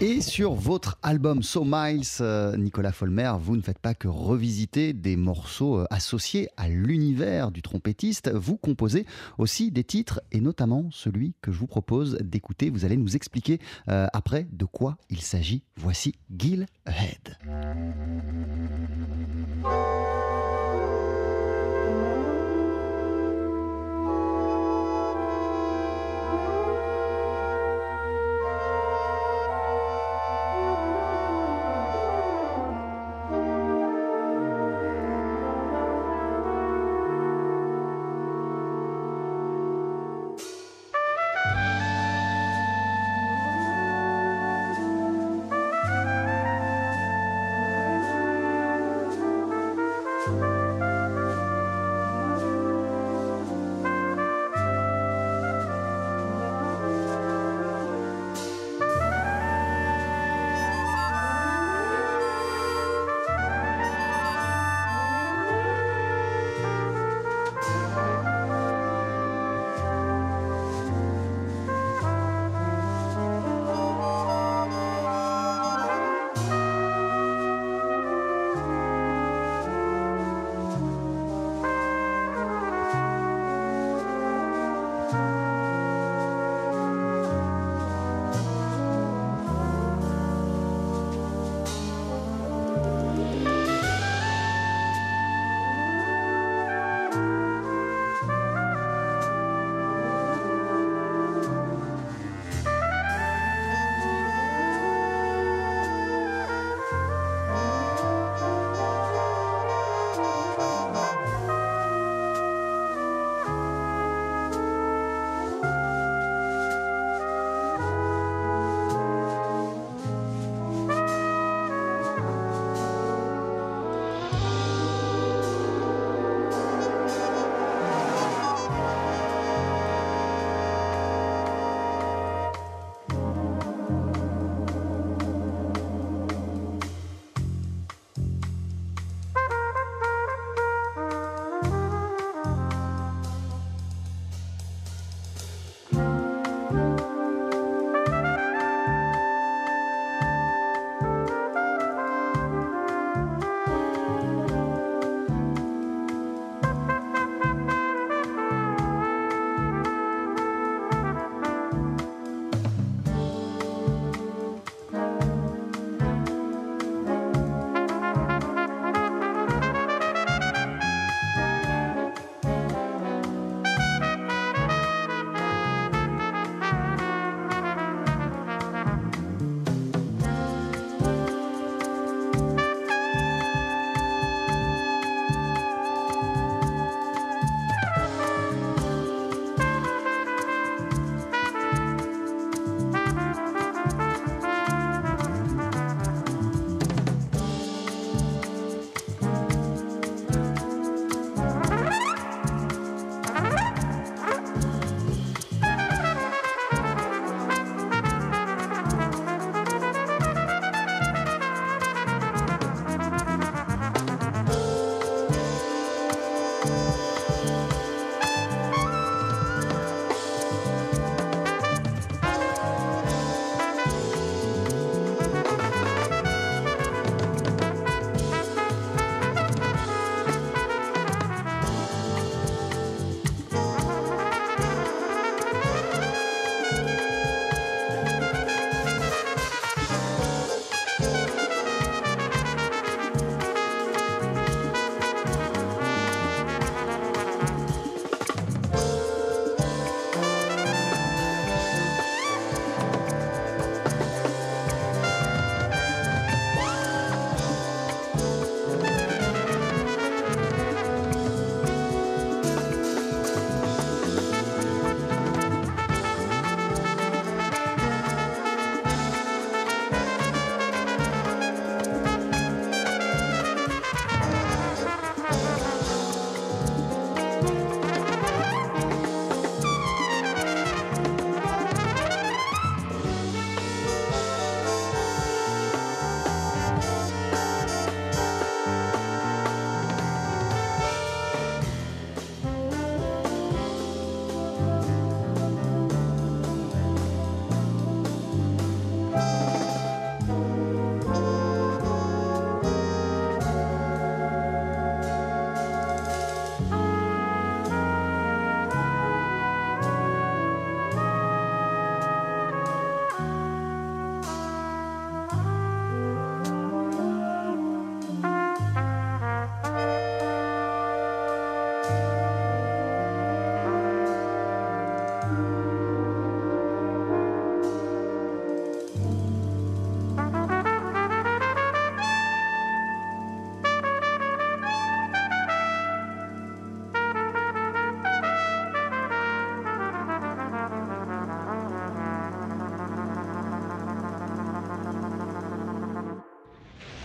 Et 0.00 0.20
sur 0.20 0.54
votre 0.54 0.98
album 1.02 1.42
So 1.42 1.64
Miles, 1.64 2.02
euh, 2.20 2.56
Nicolas 2.56 2.90
Folmer, 2.90 3.32
vous 3.40 3.56
ne 3.56 3.62
faites 3.62 3.78
pas 3.78 3.94
que 3.94 4.08
revisiter 4.08 4.92
des 4.92 5.16
morceaux 5.16 5.78
euh, 5.78 5.86
associés 5.90 6.48
à 6.56 6.68
l'univers 6.68 7.50
du 7.50 7.62
trompettiste, 7.62 8.30
vous 8.32 8.56
composez 8.56 9.06
aussi 9.38 9.70
des 9.70 9.84
titres 9.84 10.20
et 10.32 10.40
notamment 10.40 10.88
celui 10.90 11.34
que 11.40 11.52
je 11.52 11.58
vous 11.58 11.66
propose 11.66 12.16
d'écouter. 12.20 12.70
Vous 12.70 12.84
allez 12.84 12.96
nous 12.96 13.14
expliquer 13.14 13.60
euh, 13.88 14.06
après 14.12 14.48
de 14.50 14.64
quoi 14.64 14.96
il 15.08 15.20
s'agit. 15.20 15.62
Voici 15.76 16.14
Gil 16.36 16.66
Ahead. 16.86 17.36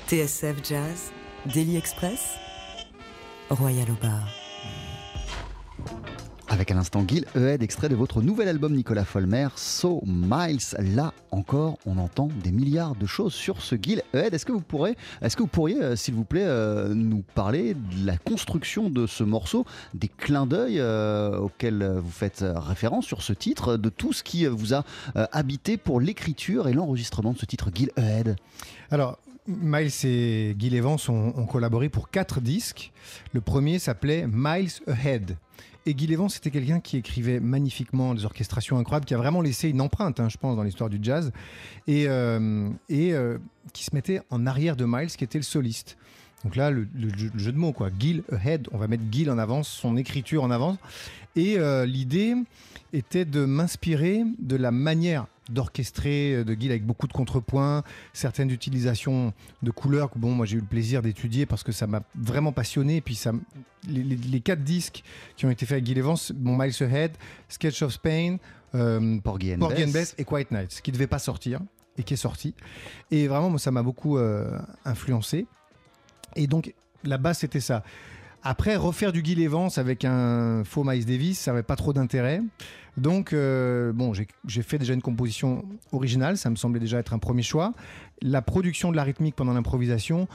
TSF 0.07 0.57
Jazz, 0.63 1.11
Daily 1.51 1.77
Express, 1.77 2.35
Royal 3.49 3.87
au 3.89 3.95
bar. 4.05 4.27
Avec 6.47 6.69
à 6.69 6.75
l'instant 6.75 7.03
Gil 7.07 7.25
Ehed, 7.35 7.63
extrait 7.63 7.89
de 7.89 7.95
votre 7.95 8.21
nouvel 8.21 8.47
album 8.47 8.75
Nicolas 8.75 9.03
Folmer, 9.03 9.47
So 9.55 10.03
Miles. 10.05 10.77
Là 10.77 11.11
encore, 11.31 11.79
on 11.87 11.97
entend 11.97 12.29
des 12.43 12.51
milliards 12.51 12.95
de 12.95 13.07
choses 13.07 13.33
sur 13.33 13.63
ce 13.63 13.75
Gil 13.81 14.03
Ehed. 14.13 14.31
Est-ce 14.31 14.45
que 14.45 14.51
vous 14.51 14.61
pourrez, 14.61 14.95
est-ce 15.23 15.35
que 15.35 15.41
vous 15.41 15.47
pourriez, 15.47 15.81
euh, 15.81 15.95
s'il 15.95 16.13
vous 16.13 16.23
plaît, 16.23 16.45
euh, 16.45 16.93
nous 16.93 17.23
parler 17.33 17.73
de 17.73 18.05
la 18.05 18.17
construction 18.17 18.91
de 18.91 19.07
ce 19.07 19.23
morceau, 19.23 19.65
des 19.95 20.07
clins 20.07 20.45
d'œil 20.45 20.79
euh, 20.79 21.35
auxquels 21.39 21.83
vous 21.83 22.11
faites 22.11 22.45
référence 22.55 23.07
sur 23.07 23.23
ce 23.23 23.33
titre, 23.33 23.75
de 23.75 23.89
tout 23.89 24.13
ce 24.13 24.21
qui 24.21 24.45
vous 24.45 24.75
a 24.75 24.83
euh, 25.15 25.25
habité 25.31 25.77
pour 25.77 25.99
l'écriture 25.99 26.67
et 26.67 26.73
l'enregistrement 26.73 27.33
de 27.33 27.39
ce 27.39 27.47
titre 27.47 27.71
Gil 27.73 27.89
Ehed? 27.97 28.35
Alors, 28.91 29.17
Miles 29.47 29.91
et 30.05 30.55
Gil 30.57 30.73
Evans 30.73 30.97
ont, 31.07 31.45
collaboré 31.45 31.89
pour 31.89 32.09
quatre 32.09 32.41
disques. 32.41 32.91
Le 33.33 33.41
premier 33.41 33.79
s'appelait 33.79 34.25
Miles 34.27 34.71
Ahead. 34.87 35.37
Et 35.85 35.95
Gil 35.95 36.11
Evans, 36.11 36.29
c'était 36.29 36.49
quelqu'un 36.49 36.79
qui 36.79 36.97
écrivait 36.97 37.39
magnifiquement 37.39 38.15
des 38.15 38.25
orchestrations 38.25 38.77
incroyables, 38.79 39.05
qui 39.05 39.13
a 39.13 39.17
vraiment 39.17 39.41
laissé 39.41 39.69
une 39.69 39.81
empreinte, 39.81 40.19
hein, 40.19 40.29
je 40.29 40.37
pense, 40.37 40.55
dans 40.55 40.63
l'histoire 40.63 40.89
du 40.89 40.97
jazz, 40.99 41.31
et, 41.85 42.07
euh, 42.07 42.69
euh, 42.91 43.37
qui 43.71 43.83
se 43.83 43.93
mettait 43.93 44.21
en 44.31 44.47
arrière 44.47 44.75
de 44.75 44.85
Miles, 44.85 45.09
qui 45.09 45.23
était 45.23 45.37
le 45.37 45.43
soliste. 45.43 45.95
Donc 46.43 46.55
là, 46.55 46.71
le, 46.71 46.87
le 46.95 47.09
jeu, 47.15 47.29
le 47.31 47.39
jeu 47.39 47.51
de 47.51 47.57
mots, 47.57 47.71
quoi. 47.71 47.89
Gil 47.99 48.23
Ahead, 48.31 48.67
on 48.71 48.79
va 48.79 48.87
mettre 48.87 49.03
Gil 49.11 49.29
en 49.29 49.37
avance, 49.37 49.67
son 49.67 49.95
écriture 49.95 50.43
en 50.43 50.49
avance. 50.49 50.77
Et 51.35 51.59
euh, 51.59 51.85
l'idée 51.85 52.33
était 52.93 53.25
de 53.25 53.45
m'inspirer 53.45 54.23
de 54.39 54.55
la 54.55 54.71
manière 54.71 55.27
d'orchestrer 55.49 56.43
de 56.43 56.53
Gil 56.59 56.71
avec 56.71 56.85
beaucoup 56.85 57.07
de 57.07 57.13
contrepoints, 57.13 57.83
certaines 58.13 58.49
utilisations 58.49 59.33
de 59.61 59.71
couleurs 59.71 60.09
que 60.11 60.17
bon, 60.19 60.31
moi 60.31 60.45
j'ai 60.45 60.57
eu 60.57 60.61
le 60.61 60.65
plaisir 60.65 61.01
d'étudier 61.01 61.45
parce 61.45 61.63
que 61.63 61.71
ça 61.71 61.87
m'a 61.87 62.01
vraiment 62.15 62.51
passionné. 62.51 62.97
Et 62.97 63.01
puis 63.01 63.15
ça, 63.15 63.31
les, 63.87 64.03
les- 64.03 64.15
les 64.15 64.41
quatre 64.41 64.63
disques 64.63 65.03
qui 65.37 65.45
ont 65.45 65.49
été 65.51 65.65
faits 65.65 65.73
avec 65.77 65.85
Gil 65.85 65.97
Evans, 65.97 66.17
bon, 66.33 66.57
Miles 66.57 66.73
Ahead, 66.83 67.11
Sketch 67.49 67.81
of 67.81 67.93
Spain, 67.93 68.37
euh, 68.73 69.19
Porgy 69.21 69.53
and 69.53 69.59
Porgy 69.59 69.83
and 69.83 69.87
Bess. 69.87 69.93
Bess 69.93 70.15
et 70.17 70.23
Quiet 70.25 70.47
Nights, 70.51 70.81
qui 70.83 70.91
ne 70.91 70.95
devait 70.95 71.07
pas 71.07 71.19
sortir 71.19 71.59
et 71.97 72.03
qui 72.03 72.13
est 72.15 72.17
sorti. 72.17 72.53
Et 73.11 73.27
vraiment, 73.27 73.49
moi, 73.49 73.59
ça 73.59 73.71
m'a 73.71 73.83
beaucoup 73.83 74.17
euh, 74.17 74.59
influencé. 74.83 75.45
Et 76.35 76.47
donc, 76.47 76.73
la 77.03 77.17
base, 77.17 77.37
c'était 77.37 77.61
ça. 77.61 77.83
Après, 78.43 78.75
refaire 78.75 79.11
du 79.11 79.21
Guy 79.21 79.41
Evans 79.41 79.69
avec 79.77 80.03
un 80.05 80.63
faux 80.65 80.83
Miles 80.83 81.05
Davis, 81.05 81.39
ça 81.39 81.51
n'avait 81.51 81.63
pas 81.63 81.75
trop 81.75 81.93
d'intérêt. 81.93 82.41
Donc, 82.97 83.33
euh, 83.33 83.91
bon, 83.93 84.13
j'ai 84.13 84.61
fait 84.61 84.77
déjà 84.77 84.93
une 84.93 85.01
composition 85.01 85.63
originale, 85.91 86.37
ça 86.37 86.49
me 86.49 86.55
semblait 86.55 86.79
déjà 86.79 86.99
être 86.99 87.13
un 87.13 87.19
premier 87.19 87.43
choix. 87.43 87.73
La 88.21 88.41
production 88.41 88.91
de 88.91 88.95
la 88.95 89.03
rythmique 89.03 89.35
pendant 89.35 89.53
l'improvisation, 89.53 90.27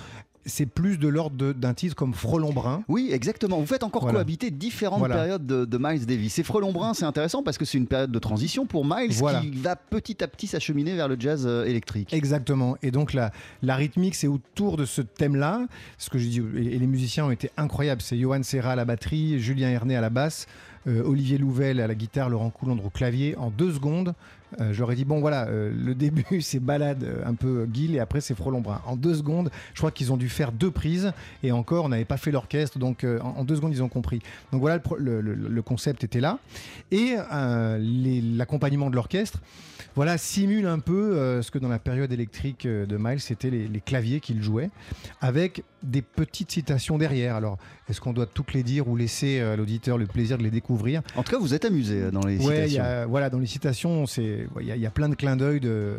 c'est 0.46 0.64
plus 0.66 0.98
de 0.98 1.06
l'ordre 1.06 1.52
d'un 1.52 1.74
titre 1.74 1.94
comme 1.94 2.14
Frelon 2.14 2.52
Brun. 2.52 2.82
Oui, 2.88 3.10
exactement. 3.12 3.58
Vous 3.60 3.66
faites 3.66 3.82
encore 3.82 4.02
Voilà. 4.02 4.16
cohabiter 4.16 4.50
différentes 4.50 4.98
Voilà. 5.00 5.14
périodes 5.16 5.46
de, 5.46 5.64
de 5.66 5.78
Miles 5.78 6.06
Davis. 6.06 6.38
Et 6.38 6.42
Frelon 6.42 6.72
Brun, 6.72 6.94
c'est 6.94 7.04
intéressant 7.04 7.42
parce 7.42 7.58
que 7.58 7.64
c'est 7.66 7.76
une 7.78 7.86
période 7.86 8.10
de 8.10 8.18
transition 8.18 8.64
pour 8.66 8.84
Miles 8.86 9.12
Voilà. 9.12 9.40
qui 9.42 9.50
va 9.50 9.76
petit 9.76 10.24
à 10.24 10.28
petit 10.28 10.46
s'acheminer 10.46 10.94
vers 10.96 11.08
le 11.08 11.16
jazz 11.18 11.44
euh, 11.46 11.64
électrique. 11.66 12.12
Exactement. 12.14 12.76
Et 12.82 12.90
donc 12.90 13.12
la, 13.12 13.32
la 13.62 13.76
rythmique, 13.76 14.14
c'est 14.14 14.28
autour 14.28 14.78
de 14.78 14.86
ce 14.86 15.02
thème-là. 15.02 15.66
Ce 15.98 16.08
que 16.08 16.18
je 16.18 16.26
dis, 16.26 16.42
et, 16.56 16.74
et 16.74 16.78
les 16.78 16.86
musiciens 16.86 17.26
ont 17.26 17.30
été 17.30 17.50
incroyables. 17.58 18.00
C'est 18.00 18.18
Johan 18.18 18.42
Serra 18.42 18.72
à 18.72 18.76
la 18.76 18.86
batterie, 18.86 19.40
Julien 19.40 19.68
Herné 19.68 19.94
à 19.96 20.00
la 20.00 20.10
basse, 20.10 20.46
euh, 20.86 21.02
Olivier 21.04 21.38
Louvel 21.38 21.80
à 21.80 21.86
la 21.86 21.94
guitare, 21.94 22.30
Laurent 22.30 22.50
Coulondre 22.50 22.86
au 22.86 22.90
clavier. 22.90 23.36
En 23.36 23.50
deux 23.50 23.72
secondes, 23.72 24.14
euh, 24.60 24.72
j'aurais 24.72 24.94
dit 24.94 25.04
bon 25.04 25.20
voilà, 25.20 25.46
euh, 25.48 25.70
le 25.76 25.94
début 25.94 26.40
c'est 26.40 26.58
balade 26.58 27.06
un 27.24 27.34
peu 27.34 27.66
Guil 27.66 27.94
et 27.94 27.98
après 27.98 28.20
c'est 28.20 28.34
Frelon. 28.34 28.62
En 28.86 28.96
deux 28.96 29.14
secondes, 29.14 29.50
je 29.74 29.78
crois 29.78 29.90
qu'ils 29.90 30.12
ont 30.12 30.16
dû 30.16 30.28
faire 30.28 30.52
deux 30.52 30.70
prises 30.70 31.12
et 31.42 31.52
encore 31.52 31.84
on 31.84 31.90
n'avait 31.90 32.04
pas 32.04 32.16
fait 32.16 32.30
l'orchestre, 32.30 32.78
donc 32.78 33.04
en, 33.04 33.44
deux 33.44 33.56
secondes 33.56 33.72
ils 33.72 33.82
ont 33.82 33.88
compris. 33.88 34.20
Donc 34.52 34.60
voilà, 34.60 34.80
le 34.98 35.62
concept 35.62 36.04
était 36.04 36.20
là 36.20 36.38
et 36.90 37.16
l'accompagnement 38.36 38.90
de 38.90 38.94
l'orchestre 38.94 39.40
voilà, 39.96 40.18
simule 40.18 40.66
un 40.66 40.78
peu 40.78 41.16
euh, 41.16 41.42
ce 41.42 41.50
que 41.50 41.58
dans 41.58 41.68
la 41.68 41.78
période 41.78 42.12
électrique 42.12 42.66
euh, 42.66 42.86
de 42.86 42.96
Miles, 42.98 43.20
c'était 43.20 43.50
les, 43.50 43.66
les 43.68 43.80
claviers 43.80 44.20
qu'il 44.20 44.42
jouait, 44.42 44.70
avec 45.20 45.62
des 45.82 46.02
petites 46.02 46.50
citations 46.50 46.96
derrière. 46.98 47.34
Alors, 47.36 47.58
est-ce 47.88 48.00
qu'on 48.00 48.12
doit 48.12 48.26
toutes 48.26 48.52
les 48.54 48.62
dire 48.62 48.88
ou 48.88 48.96
laisser 48.96 49.40
euh, 49.40 49.54
à 49.54 49.56
l'auditeur 49.56 49.98
le 49.98 50.06
plaisir 50.06 50.38
de 50.38 50.42
les 50.42 50.50
découvrir? 50.50 51.02
En 51.16 51.22
tout 51.22 51.32
cas, 51.32 51.38
vous 51.38 51.54
êtes 51.54 51.64
amusé 51.64 52.02
euh, 52.02 52.10
dans 52.10 52.24
les 52.24 52.38
Ouais, 52.46 52.66
y 52.66 52.70
citations. 52.70 52.84
a, 52.84 53.06
voilà, 53.06 53.30
dans 53.30 53.38
les 53.38 53.46
citations, 53.46 54.06
c'est, 54.06 54.46
il 54.60 54.66
y, 54.66 54.72
a- 54.72 54.76
y 54.76 54.86
a 54.86 54.90
plein 54.90 55.08
de 55.08 55.14
clins 55.14 55.36
d'œil 55.36 55.60
de, 55.60 55.96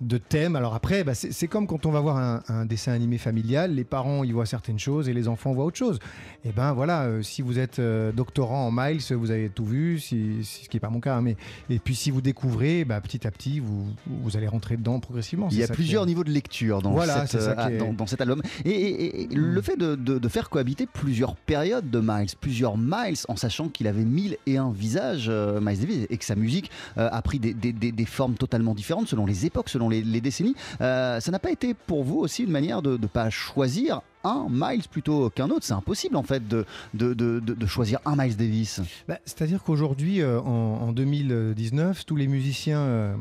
de 0.00 0.18
thèmes. 0.18 0.56
Alors 0.56 0.74
après, 0.74 1.04
bah, 1.04 1.14
c'est, 1.14 1.46
comme 1.48 1.66
quand 1.66 1.86
on 1.86 1.90
va 1.90 2.00
voir 2.00 2.16
un, 2.18 2.42
un 2.48 2.64
dessin 2.66 2.92
animé 2.92 3.18
familial, 3.18 3.74
les 3.74 3.84
parents 3.84 4.24
y 4.24 4.32
voient 4.32 4.46
certaines 4.46 4.78
choses 4.78 5.08
et 5.08 5.14
les 5.14 5.26
enfants 5.28 5.52
voient 5.52 5.64
autre 5.64 5.78
chose. 5.78 5.98
Et 6.44 6.50
ben 6.52 6.72
voilà, 6.74 7.04
euh, 7.04 7.22
si 7.22 7.42
vous 7.42 7.58
êtes 7.58 7.78
euh, 7.78 8.12
doctorant 8.12 8.66
en 8.66 8.70
Miles, 8.72 9.00
vous 9.12 9.30
avez 9.30 9.48
tout 9.48 9.64
vu, 9.64 9.98
si, 9.98 10.44
si- 10.44 10.64
ce 10.64 10.68
qui 10.68 10.76
n'est 10.76 10.80
pas 10.80 10.90
mon 10.90 11.00
cas, 11.00 11.16
hein, 11.16 11.22
mais 11.22 11.36
et 11.70 11.78
puis 11.78 11.94
si 11.94 12.10
vous 12.10 12.20
découvrez, 12.20 12.84
bah, 12.84 13.00
petit 13.00 13.26
à 13.26 13.30
petit, 13.30 13.58
vous, 13.60 13.86
vous 14.06 14.36
allez 14.36 14.46
rentrer 14.48 14.76
dedans 14.76 15.00
progressivement. 15.00 15.48
Il 15.50 15.58
y 15.58 15.62
a 15.62 15.68
plusieurs 15.68 16.02
est- 16.04 16.06
niveaux 16.06 16.24
de 16.24 16.30
lecture 16.30 16.82
dans, 16.82 16.92
Voilà, 16.92 17.26
cette, 17.26 17.40
euh, 17.40 17.54
qui 17.54 17.72
est- 17.74 17.78
dans, 17.78 17.92
dans 17.92 18.06
cet 18.06 18.20
album. 18.20 18.42
Et, 18.64 18.70
et- 18.70 19.22
et 19.22 19.28
le 19.34 19.60
fait 19.62 19.76
de, 19.76 19.94
de- 19.94 20.18
de 20.18 20.28
faire 20.28 20.50
cohabiter 20.50 20.86
plusieurs 20.86 21.36
périodes 21.36 21.90
de 21.90 22.00
Miles, 22.00 22.28
plusieurs 22.40 22.76
Miles, 22.76 23.16
en 23.28 23.36
sachant 23.36 23.68
qu'il 23.68 23.86
avait 23.86 24.04
mille 24.04 24.36
et 24.46 24.56
un 24.58 24.70
visages, 24.70 25.28
Miles 25.30 25.80
Davis, 25.80 26.06
et 26.10 26.16
que 26.16 26.24
sa 26.24 26.36
musique 26.36 26.70
a 26.96 27.22
pris 27.22 27.38
des, 27.38 27.54
des- 27.54 27.72
des- 27.72 27.92
des 27.92 28.04
formes 28.04 28.34
totalement 28.34 28.74
différentes 28.74 29.08
selon 29.08 29.26
les 29.26 29.46
époques, 29.46 29.68
selon 29.68 29.85
les, 29.88 30.20
décennies, 30.20 30.54
euh, 30.80 31.20
ça 31.20 31.30
n'a 31.30 31.38
pas 31.38 31.50
été 31.50 31.74
pour 31.74 32.04
vous 32.04 32.18
aussi 32.18 32.44
une 32.44 32.50
manière 32.50 32.82
de 32.82 32.96
ne 32.96 33.06
pas 33.06 33.30
choisir 33.30 34.00
un 34.24 34.46
Miles 34.50 34.88
plutôt 34.90 35.30
qu'un 35.30 35.50
autre? 35.50 35.64
C'est 35.64 35.72
impossible 35.72 36.16
en 36.16 36.22
fait 36.22 36.46
de, 36.48 36.64
de, 36.94 37.14
de- 37.14 37.66
choisir 37.66 38.00
un 38.04 38.16
Miles 38.16 38.36
Davis. 38.36 38.80
Bah, 39.08 39.18
C'est-à-dire 39.24 39.62
qu'aujourd'hui, 39.62 40.20
euh, 40.20 40.40
en, 40.40 40.88
en 40.88 40.92
2019, 40.92 42.04
tous 42.06 42.16
les 42.16 42.26
musiciens 42.26 42.80
euh, 42.80 43.14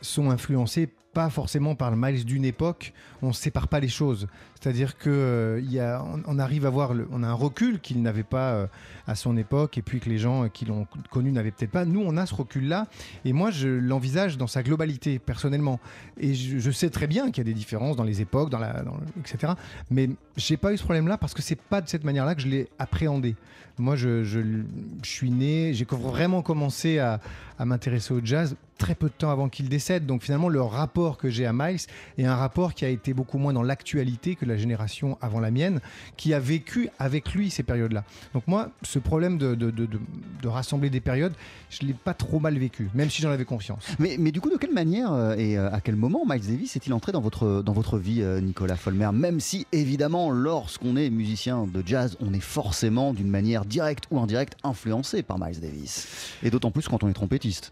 sont 0.00 0.30
influencés 0.30 0.88
pas 1.12 1.28
forcément 1.30 1.74
par 1.74 1.90
le 1.90 1.96
Miles 1.96 2.24
d'une 2.24 2.44
époque, 2.44 2.94
on 3.20 3.28
ne 3.28 3.32
sépare 3.32 3.68
pas 3.68 3.80
les 3.80 3.88
choses. 3.88 4.26
C'est-à-dire 4.62 4.96
que 4.96 5.10
euh, 5.10 5.60
y 5.68 5.80
a, 5.80 6.04
on, 6.28 6.38
arrive 6.38 6.66
à 6.66 6.70
voir, 6.70 6.92
on 7.10 7.24
a 7.24 7.26
un 7.26 7.32
recul 7.32 7.80
qu'il 7.80 8.00
n'avait 8.00 8.22
pas 8.22 8.52
euh, 8.52 8.66
à 9.08 9.16
son 9.16 9.36
époque, 9.36 9.76
et 9.76 9.82
puis 9.82 9.98
que 9.98 10.08
les 10.08 10.18
gens 10.18 10.44
euh, 10.44 10.48
qui 10.48 10.66
l'ont 10.66 10.86
connu 11.10 11.32
n'avaient 11.32 11.50
peut-être 11.50 11.72
pas. 11.72 11.84
Nous, 11.84 12.00
on 12.00 12.16
a 12.16 12.26
ce 12.26 12.34
recul-là, 12.36 12.86
et 13.24 13.32
moi, 13.32 13.50
je 13.50 13.66
l'envisage 13.66 14.38
dans 14.38 14.46
sa 14.46 14.62
globalité, 14.62 15.18
personnellement. 15.18 15.80
Et 16.16 16.34
je, 16.34 16.70
sais 16.70 16.90
très 16.90 17.08
bien 17.08 17.32
qu'il 17.32 17.38
y 17.38 17.40
a 17.40 17.52
des 17.52 17.58
différences 17.58 17.96
dans 17.96 18.04
les 18.04 18.20
époques, 18.20 18.50
dans 18.50 18.60
la, 18.60 18.84
etc. 19.18 19.54
Mais 19.90 20.10
j'ai 20.36 20.56
pas 20.56 20.72
eu 20.72 20.76
ce 20.76 20.84
problème-là 20.84 21.18
parce 21.18 21.34
que 21.34 21.42
c'est 21.42 21.60
pas 21.60 21.80
de 21.80 21.88
cette 21.88 22.04
manière-là 22.04 22.36
que 22.36 22.42
je 22.42 22.48
l'ai 22.48 22.68
appréhendé. 22.78 23.34
Moi, 23.78 23.96
je 23.96 24.62
suis 25.02 25.30
né, 25.30 25.74
j'ai 25.74 25.86
vraiment 25.90 26.42
commencé 26.42 27.00
à, 27.00 27.20
à 27.58 27.64
m'intéresser 27.64 28.12
au 28.12 28.20
jazz 28.22 28.56
très 28.82 28.96
peu 28.96 29.06
de 29.06 29.12
temps 29.12 29.30
avant 29.30 29.48
qu'il 29.48 29.68
décède. 29.68 30.06
Donc 30.06 30.22
finalement, 30.22 30.48
le 30.48 30.60
rapport 30.60 31.16
que 31.16 31.30
j'ai 31.30 31.46
à 31.46 31.52
Miles 31.52 31.78
est 32.18 32.24
un 32.24 32.34
rapport 32.34 32.74
qui 32.74 32.84
a 32.84 32.88
été 32.88 33.14
beaucoup 33.14 33.38
moins 33.38 33.52
dans 33.52 33.62
l'actualité 33.62 34.34
que 34.34 34.44
la 34.44 34.51
génération 34.56 35.18
avant 35.20 35.40
la 35.40 35.50
mienne, 35.50 35.80
qui 36.16 36.34
a 36.34 36.40
vécu 36.40 36.88
avec 36.98 37.32
lui 37.32 37.50
ces 37.50 37.62
périodes-là. 37.62 38.04
Donc 38.34 38.46
moi, 38.46 38.70
ce 38.82 38.98
problème 38.98 39.38
de, 39.38 40.48
rassembler 40.48 40.90
des 40.90 41.00
périodes, 41.00 41.34
je 41.70 41.86
l'ai 41.86 41.94
pas 41.94 42.14
trop 42.14 42.40
mal 42.40 42.58
vécu, 42.58 42.90
même 42.94 43.10
si 43.10 43.22
j'en 43.22 43.30
avais 43.30 43.44
confiance. 43.44 43.86
Mais, 43.98 44.16
mais 44.18 44.32
du 44.32 44.40
coup, 44.40 44.50
de 44.50 44.56
quelle 44.56 44.72
manière 44.72 45.12
euh, 45.12 45.34
et 45.36 45.56
euh, 45.56 45.70
à 45.72 45.80
quel 45.80 45.96
moment 45.96 46.24
Miles 46.26 46.46
Davis 46.46 46.76
est-il 46.76 46.92
entré 46.92 47.12
dans 47.12 47.20
votre, 47.20 47.62
dans 47.62 47.72
votre 47.72 47.98
vie, 47.98 48.22
euh, 48.22 48.40
Nicolas 48.40 48.76
Folmer? 48.76 49.10
Même 49.12 49.40
si, 49.40 49.66
évidemment, 49.72 50.30
lorsqu'on 50.30 50.96
est 50.96 51.10
musicien 51.10 51.66
de 51.66 51.82
jazz, 51.84 52.16
on 52.20 52.34
est 52.34 52.40
forcément, 52.40 53.14
d'une 53.14 53.28
manière 53.28 53.64
directe 53.64 54.04
ou 54.10 54.20
indirecte, 54.20 54.56
influencé 54.62 55.22
par 55.22 55.38
Miles 55.38 55.60
Davis. 55.60 56.34
Et 56.42 56.50
d'autant 56.50 56.70
plus 56.70 56.88
quand 56.88 57.02
on 57.02 57.08
est 57.08 57.14
trompettiste. 57.14 57.70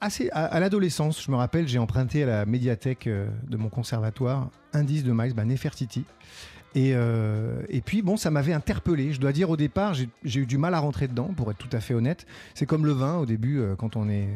À, 0.00 0.60
l'adolescence, 0.60 1.22
je 1.22 1.30
me 1.30 1.36
rappelle, 1.36 1.68
j'ai 1.68 1.78
emprunté 1.78 2.22
à 2.22 2.26
la 2.26 2.46
médiathèque 2.46 3.06
euh, 3.06 3.28
de 3.48 3.58
mon 3.58 3.68
conservatoire 3.68 4.48
un 4.72 4.82
disque 4.82 5.04
de 5.04 5.12
Miles, 5.12 5.34
bah, 5.34 5.44
Nefertiti. 5.44 6.04
Et, 6.74 6.92
euh, 6.94 7.62
et 7.68 7.82
puis, 7.82 8.00
bon, 8.00 8.16
ça 8.16 8.30
m'avait 8.30 8.54
interpellé. 8.54 9.12
Je 9.12 9.20
dois 9.20 9.32
dire, 9.32 9.50
au 9.50 9.56
départ, 9.56 9.92
j'ai 9.92 10.08
j'ai 10.24 10.40
eu 10.40 10.46
du 10.46 10.56
mal 10.56 10.72
à 10.72 10.78
rentrer 10.78 11.06
dedans, 11.06 11.30
pour 11.36 11.50
être 11.50 11.58
tout 11.58 11.74
à 11.76 11.80
fait 11.80 11.92
honnête. 11.92 12.26
C'est 12.54 12.64
comme 12.64 12.86
le 12.86 12.92
vin, 12.92 13.16
au 13.16 13.26
début, 13.26 13.58
euh, 13.58 13.74
quand 13.76 13.96
on 13.96 14.08
est 14.08 14.28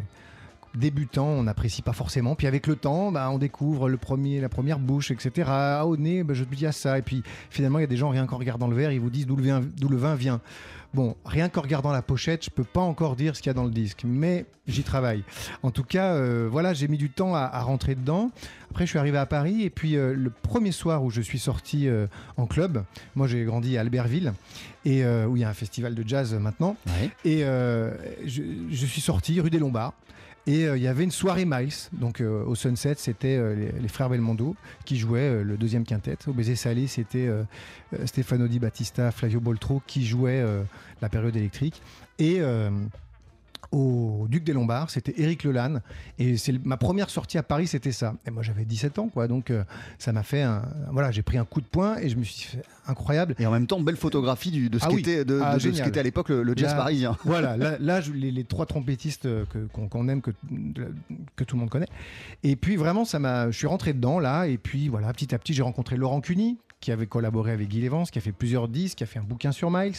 débutant, 0.74 1.26
on 1.26 1.42
n'apprécie 1.44 1.82
pas 1.82 1.92
forcément. 1.92 2.34
Puis 2.34 2.46
avec 2.46 2.66
le 2.66 2.76
temps, 2.76 3.12
bah, 3.12 3.30
on 3.30 3.38
découvre 3.38 3.88
le 3.88 3.96
premier, 3.96 4.40
la 4.40 4.48
première 4.48 4.78
bouche, 4.78 5.10
etc. 5.10 5.48
Ah, 5.50 5.86
au 5.86 5.96
nez, 5.96 6.22
bah, 6.24 6.34
je 6.34 6.44
te 6.44 6.54
dis 6.54 6.66
à 6.66 6.72
ça. 6.72 6.98
Et 6.98 7.02
puis 7.02 7.22
finalement, 7.50 7.78
il 7.78 7.82
y 7.82 7.84
a 7.84 7.88
des 7.88 7.96
gens, 7.96 8.08
rien 8.10 8.26
qu'en 8.26 8.38
regardant 8.38 8.68
le 8.68 8.76
verre, 8.76 8.92
ils 8.92 9.00
vous 9.00 9.10
disent 9.10 9.26
d'où 9.26 9.36
le, 9.36 9.42
vin- 9.44 9.62
d'où 9.78 9.88
le 9.88 9.96
vin 9.96 10.14
vient. 10.14 10.40
Bon, 10.92 11.16
rien 11.24 11.48
qu'en 11.48 11.60
regardant 11.62 11.90
la 11.90 12.02
pochette, 12.02 12.44
je 12.44 12.50
peux 12.50 12.62
pas 12.62 12.80
encore 12.80 13.16
dire 13.16 13.34
ce 13.34 13.42
qu'il 13.42 13.50
y 13.50 13.52
a 13.52 13.54
dans 13.54 13.64
le 13.64 13.72
disque, 13.72 14.02
mais 14.06 14.46
j'y 14.68 14.84
travaille. 14.84 15.24
En 15.64 15.72
tout 15.72 15.82
cas, 15.82 16.12
euh, 16.14 16.48
voilà, 16.48 16.72
j'ai 16.72 16.86
mis 16.86 16.98
du 16.98 17.10
temps 17.10 17.34
à, 17.34 17.40
à 17.40 17.62
rentrer 17.62 17.96
dedans. 17.96 18.30
Après, 18.70 18.84
je 18.86 18.90
suis 18.90 18.98
arrivé 19.00 19.18
à 19.18 19.26
Paris 19.26 19.62
et 19.62 19.70
puis 19.70 19.96
euh, 19.96 20.14
le 20.14 20.30
premier 20.30 20.70
soir 20.70 21.02
où 21.02 21.10
je 21.10 21.20
suis 21.20 21.40
sorti 21.40 21.88
euh, 21.88 22.06
en 22.36 22.46
club, 22.46 22.84
moi 23.16 23.26
j'ai 23.26 23.42
grandi 23.44 23.76
à 23.76 23.80
Albertville 23.80 24.34
et 24.84 25.04
où 25.04 25.34
il 25.36 25.40
y 25.40 25.44
a 25.44 25.48
un 25.48 25.54
festival 25.54 25.94
de 25.96 26.04
jazz 26.06 26.32
maintenant. 26.34 26.76
Ouais. 26.86 27.10
Et 27.24 27.40
je, 27.40 28.42
je 28.70 28.86
suis 28.86 29.00
sorti 29.00 29.40
rue 29.40 29.50
des 29.50 29.58
Lombards. 29.58 29.94
Et 30.46 30.66
euh, 30.66 30.76
il 30.76 30.82
y 30.82 30.88
avait 30.88 31.04
une 31.04 31.10
soirée 31.10 31.46
Miles, 31.46 31.72
donc 31.92 32.20
euh, 32.20 32.44
au 32.44 32.54
Sunset, 32.54 32.96
c'était 32.98 33.36
euh, 33.38 33.70
les, 33.80 33.88
frères 33.88 34.10
Belmondo 34.10 34.56
qui 34.84 34.98
jouaient 34.98 35.42
le 35.42 35.56
deuxième 35.56 35.84
quintet. 35.84 36.18
Au 36.26 36.32
Baiser 36.32 36.56
Salé, 36.56 36.86
c'était 36.86 37.28
Stefano 38.04 38.46
Di 38.48 38.58
Battista, 38.58 39.10
Flavio 39.10 39.40
Boltro 39.40 39.80
qui 39.86 40.04
jouaient 40.04 40.44
la 41.00 41.08
période 41.08 41.36
électrique. 41.36 41.80
Et 42.18 42.40
au 43.74 44.26
Duc 44.28 44.44
des 44.44 44.52
Lombards, 44.52 44.90
c'était 44.90 45.14
Éric 45.20 45.44
Lelanne. 45.44 45.80
Et 46.18 46.36
c'est 46.36 46.64
ma 46.64 46.76
première 46.76 47.10
sortie 47.10 47.38
à 47.38 47.42
Paris, 47.42 47.66
c'était 47.66 47.92
ça. 47.92 48.14
Et 48.26 48.30
moi, 48.30 48.42
j'avais 48.42 48.64
17 48.64 48.98
ans, 48.98 49.08
quoi. 49.08 49.26
Donc, 49.28 49.50
euh, 49.50 49.64
ça 49.98 50.12
m'a 50.12 50.22
fait 50.22 50.42
un. 50.42 50.62
Voilà, 50.92 51.10
j'ai 51.10 51.22
pris 51.22 51.38
un 51.38 51.44
coup 51.44 51.60
de 51.60 51.66
poing 51.66 51.96
et 51.98 52.08
je 52.08 52.16
me 52.16 52.24
suis 52.24 52.48
fait 52.56 52.62
incroyable. 52.86 53.34
Et 53.38 53.46
en 53.46 53.50
même 53.50 53.66
temps, 53.66 53.80
belle 53.80 53.96
photographie 53.96 54.50
du- 54.50 54.70
de 54.70 54.78
ce 54.78 54.84
Ah 54.84 54.88
oui. 54.90 55.02
qu'était 55.02 55.24
de, 55.24 55.40
Ah, 55.42 55.54
de 55.54 55.58
ce 55.58 55.98
à 55.98 56.02
l'époque 56.02 56.28
le, 56.28 56.42
le 56.42 56.52
jazz 56.56 56.70
Là- 56.72 56.76
parisien. 56.76 57.16
Voilà, 57.24 57.56
là, 57.56 57.76
là, 57.80 58.00
je- 58.00 58.12
les, 58.12 58.30
les 58.30 58.44
trois 58.44 58.66
trompettistes 58.66 59.26
euh, 59.26 59.44
qu'on 59.72 60.08
aime, 60.08 60.20
que, 60.22 60.30
que 61.36 61.44
tout 61.44 61.56
le 61.56 61.60
monde 61.60 61.70
connaît. 61.70 61.88
Et 62.42 62.56
puis 62.56 62.76
vraiment, 62.76 63.04
ça 63.04 63.18
m'a, 63.18 63.50
je 63.50 63.56
suis 63.58 63.66
rentré 63.66 63.92
dedans 63.92 64.18
là, 64.18 64.46
et 64.46 64.58
puis 64.58 64.88
voilà, 64.88 65.12
petit 65.12 65.34
à 65.34 65.38
petit, 65.38 65.54
j'ai 65.54 65.62
rencontré 65.62 65.96
Laurent 65.96 66.20
Cuny, 66.20 66.58
qui 66.84 66.92
avait 66.92 67.06
collaboré 67.06 67.50
avec 67.50 67.68
Guy 67.68 67.80
Lévance, 67.80 68.10
qui 68.10 68.18
a 68.18 68.20
fait 68.20 68.30
plusieurs 68.32 68.68
disques, 68.68 68.98
qui 68.98 69.04
a 69.04 69.06
fait 69.06 69.18
un 69.18 69.22
bouquin 69.22 69.52
sur 69.52 69.70
Miles, 69.70 69.94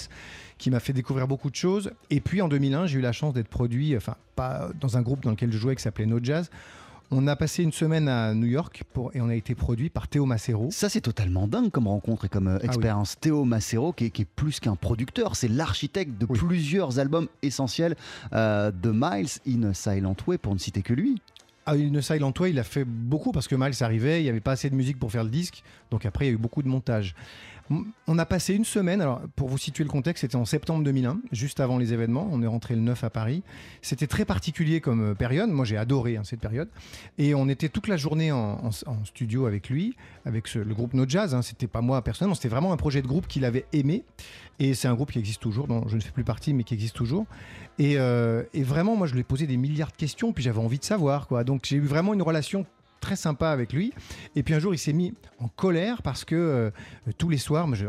qui 0.59 0.69
m'a 0.69 0.79
fait 0.79 0.93
découvrir 0.93 1.27
beaucoup 1.27 1.49
de 1.49 1.55
choses. 1.55 1.89
Et 2.11 2.21
puis 2.21 2.43
en 2.43 2.47
2001, 2.47 2.85
j'ai 2.85 2.99
eu 2.99 3.01
la 3.01 3.11
chance 3.11 3.33
d'être 3.33 3.47
produit, 3.47 3.97
enfin 3.97 4.15
pas 4.35 4.69
dans 4.79 4.95
un 4.95 5.01
groupe 5.01 5.23
dans 5.23 5.31
lequel 5.31 5.51
je 5.51 5.57
jouais 5.57 5.75
qui 5.75 5.81
s'appelait 5.81 6.05
No 6.05 6.19
Jazz. 6.21 6.51
On 7.09 7.25
a 7.27 7.35
passé 7.35 7.63
une 7.63 7.71
semaine 7.71 8.07
à 8.07 8.35
New 8.35 8.45
York 8.47 8.83
pour, 8.93 9.15
et 9.15 9.21
on 9.21 9.29
a 9.29 9.35
été 9.35 9.55
produit 9.55 9.89
par 9.89 10.07
Théo 10.07 10.25
Macero. 10.27 10.69
Ça, 10.71 10.87
c'est 10.89 11.01
totalement 11.01 11.47
dingue 11.47 11.71
comme 11.71 11.87
rencontre 11.87 12.25
et 12.25 12.29
comme 12.29 12.47
euh, 12.47 12.55
Ah 12.57 12.61
oui. 12.61 12.67
expérience. 12.67 13.15
Théo 13.19 13.45
Macero, 13.45 13.91
qui 13.93 14.05
est, 14.05 14.09
qui 14.11 14.21
est 14.23 14.27
plus 14.35 14.59
qu'un 14.59 14.75
producteur, 14.75 15.35
c'est 15.35 15.47
l'architecte 15.47 16.17
de 16.19 16.27
Oui. 16.29 16.37
plusieurs 16.37 16.99
albums 16.99 17.27
essentiels 17.41 17.95
euh, 18.33 18.71
de 18.71 18.91
Miles 18.93 19.29
in 19.47 19.73
Silent 19.73 20.15
Way, 20.27 20.37
pour 20.39 20.53
ne 20.53 20.59
citer 20.59 20.81
que 20.83 20.93
lui. 20.93 21.19
Ah, 21.67 21.75
une 21.75 21.99
Silent 21.99 22.33
Way, 22.39 22.51
il 22.51 22.59
a 22.59 22.63
fait 22.63 22.85
beaucoup 22.85 23.31
parce 23.31 23.47
que 23.47 23.55
Miles 23.55 23.83
arrivait, 23.83 24.21
il 24.21 24.23
n'y 24.23 24.29
avait 24.29 24.39
pas 24.39 24.51
assez 24.51 24.69
de 24.69 24.75
musique 24.75 24.99
pour 24.99 25.11
faire 25.11 25.23
le 25.23 25.31
disque, 25.31 25.63
donc 25.89 26.05
après 26.05 26.25
il 26.25 26.27
y 26.27 26.31
a 26.31 26.33
eu 26.35 26.37
beaucoup 26.37 26.61
de 26.61 26.67
montage. 26.67 27.15
On 28.07 28.19
a 28.19 28.25
passé 28.25 28.53
une 28.53 28.65
semaine, 28.65 29.01
alors 29.01 29.21
pour 29.35 29.49
vous 29.49 29.57
situer 29.57 29.83
le 29.83 29.89
contexte, 29.89 30.21
c'était 30.21 30.35
en 30.35 30.45
septembre 30.45 30.83
2001, 30.83 31.19
juste 31.31 31.59
avant 31.59 31.79
les 31.79 31.93
événements, 31.93 32.29
on 32.31 32.43
est 32.43 32.47
rentré 32.47 32.75
le 32.75 32.81
9 32.81 33.03
à 33.03 33.09
Paris. 33.09 33.41
C'était 33.81 34.05
très 34.05 34.23
particulier 34.23 34.81
comme 34.81 35.01
euh, 35.01 35.13
période, 35.15 35.49
moi 35.49 35.65
j'ai 35.65 35.77
adoré 35.77 36.15
hein, 36.15 36.23
cette 36.23 36.41
période, 36.41 36.69
et 37.17 37.33
on 37.33 37.49
était 37.49 37.69
toute 37.69 37.87
la 37.87 37.97
journée 37.97 38.31
en, 38.31 38.71
studio 39.03 39.47
avec 39.47 39.69
lui, 39.69 39.95
avec 40.25 40.53
le 40.53 40.73
groupe 40.75 40.93
No 40.93 41.05
Jazz, 41.07 41.33
hein. 41.33 41.41
c'était 41.41 41.67
pas 41.67 41.81
moi 41.81 42.03
personnellement, 42.03 42.35
c'était 42.35 42.49
vraiment 42.49 42.71
un 42.71 42.77
projet 42.77 43.01
de 43.01 43.07
groupe 43.07 43.25
qu'il 43.25 43.45
avait 43.45 43.65
aimé, 43.73 44.03
et 44.59 44.73
c'est 44.73 44.87
un 44.87 44.93
groupe 44.93 45.11
qui 45.11 45.19
existe 45.19 45.41
toujours, 45.41 45.67
dont 45.67 45.87
je 45.87 45.95
ne 45.95 46.01
fais 46.01 46.11
plus 46.11 46.23
partie, 46.23 46.53
mais 46.53 46.63
qui 46.63 46.73
existe 46.73 46.95
toujours. 46.95 47.25
Et, 47.77 47.97
euh, 47.97 48.43
vraiment, 48.55 48.95
moi, 48.95 49.07
je 49.07 49.13
lui 49.13 49.19
ai 49.21 49.23
posé 49.23 49.47
des 49.47 49.57
milliards 49.57 49.91
de 49.91 49.97
questions, 49.97 50.31
puis 50.31 50.43
j'avais 50.43 50.59
envie 50.59 50.79
de 50.79 50.85
savoir, 50.85 51.27
quoi. 51.27 51.43
Donc, 51.43 51.65
j'ai 51.65 51.77
eu 51.77 51.81
vraiment 51.81 52.13
une 52.13 52.21
relation 52.21 52.65
très 53.05 53.15
sympa 53.15 53.51
avec 53.51 53.71
lui. 53.71 53.93
Et 54.35 54.41
puis 54.41 54.55
un 54.55 54.59
jour, 54.59 54.73
il 54.73 54.79
s'est 54.79 54.91
mis 54.91 55.13
en 55.37 55.47
colère 55.47 56.01
parce 56.01 56.25
que 56.25 56.35
euh, 56.35 56.71
tous 57.19 57.29
les 57.29 57.37
soirs, 57.37 57.67
je, 57.75 57.85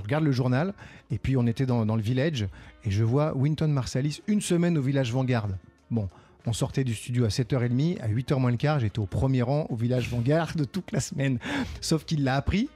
regarde 0.00 0.22
le 0.22 0.30
journal, 0.30 0.72
et 1.10 1.18
puis 1.18 1.36
on 1.36 1.48
était 1.48 1.66
dans, 1.66 1.96
le 1.96 2.02
village, 2.02 2.46
et 2.84 2.90
je 2.92 3.02
vois 3.02 3.36
Winton 3.36 3.66
Marsalis 3.66 4.22
une 4.28 4.40
semaine 4.40 4.78
au 4.78 4.82
village 4.82 5.12
Vanguard. 5.12 5.48
Bon. 5.90 6.08
On 6.44 6.52
sortait 6.52 6.82
du 6.82 6.94
studio 6.94 7.24
à 7.24 7.28
7h30, 7.28 8.00
à 8.00 8.08
8h 8.08 8.36
moins 8.40 8.50
le 8.50 8.56
quart, 8.56 8.80
j'étais 8.80 8.98
au 8.98 9.06
premier 9.06 9.42
rang 9.42 9.66
au 9.68 9.76
village 9.76 10.08
Vanguard 10.08 10.54
toute 10.72 10.90
la 10.92 10.98
semaine. 11.00 11.38
Sauf 11.80 12.04
qu'il 12.04 12.24
l'a 12.24 12.36
appris, 12.36 12.68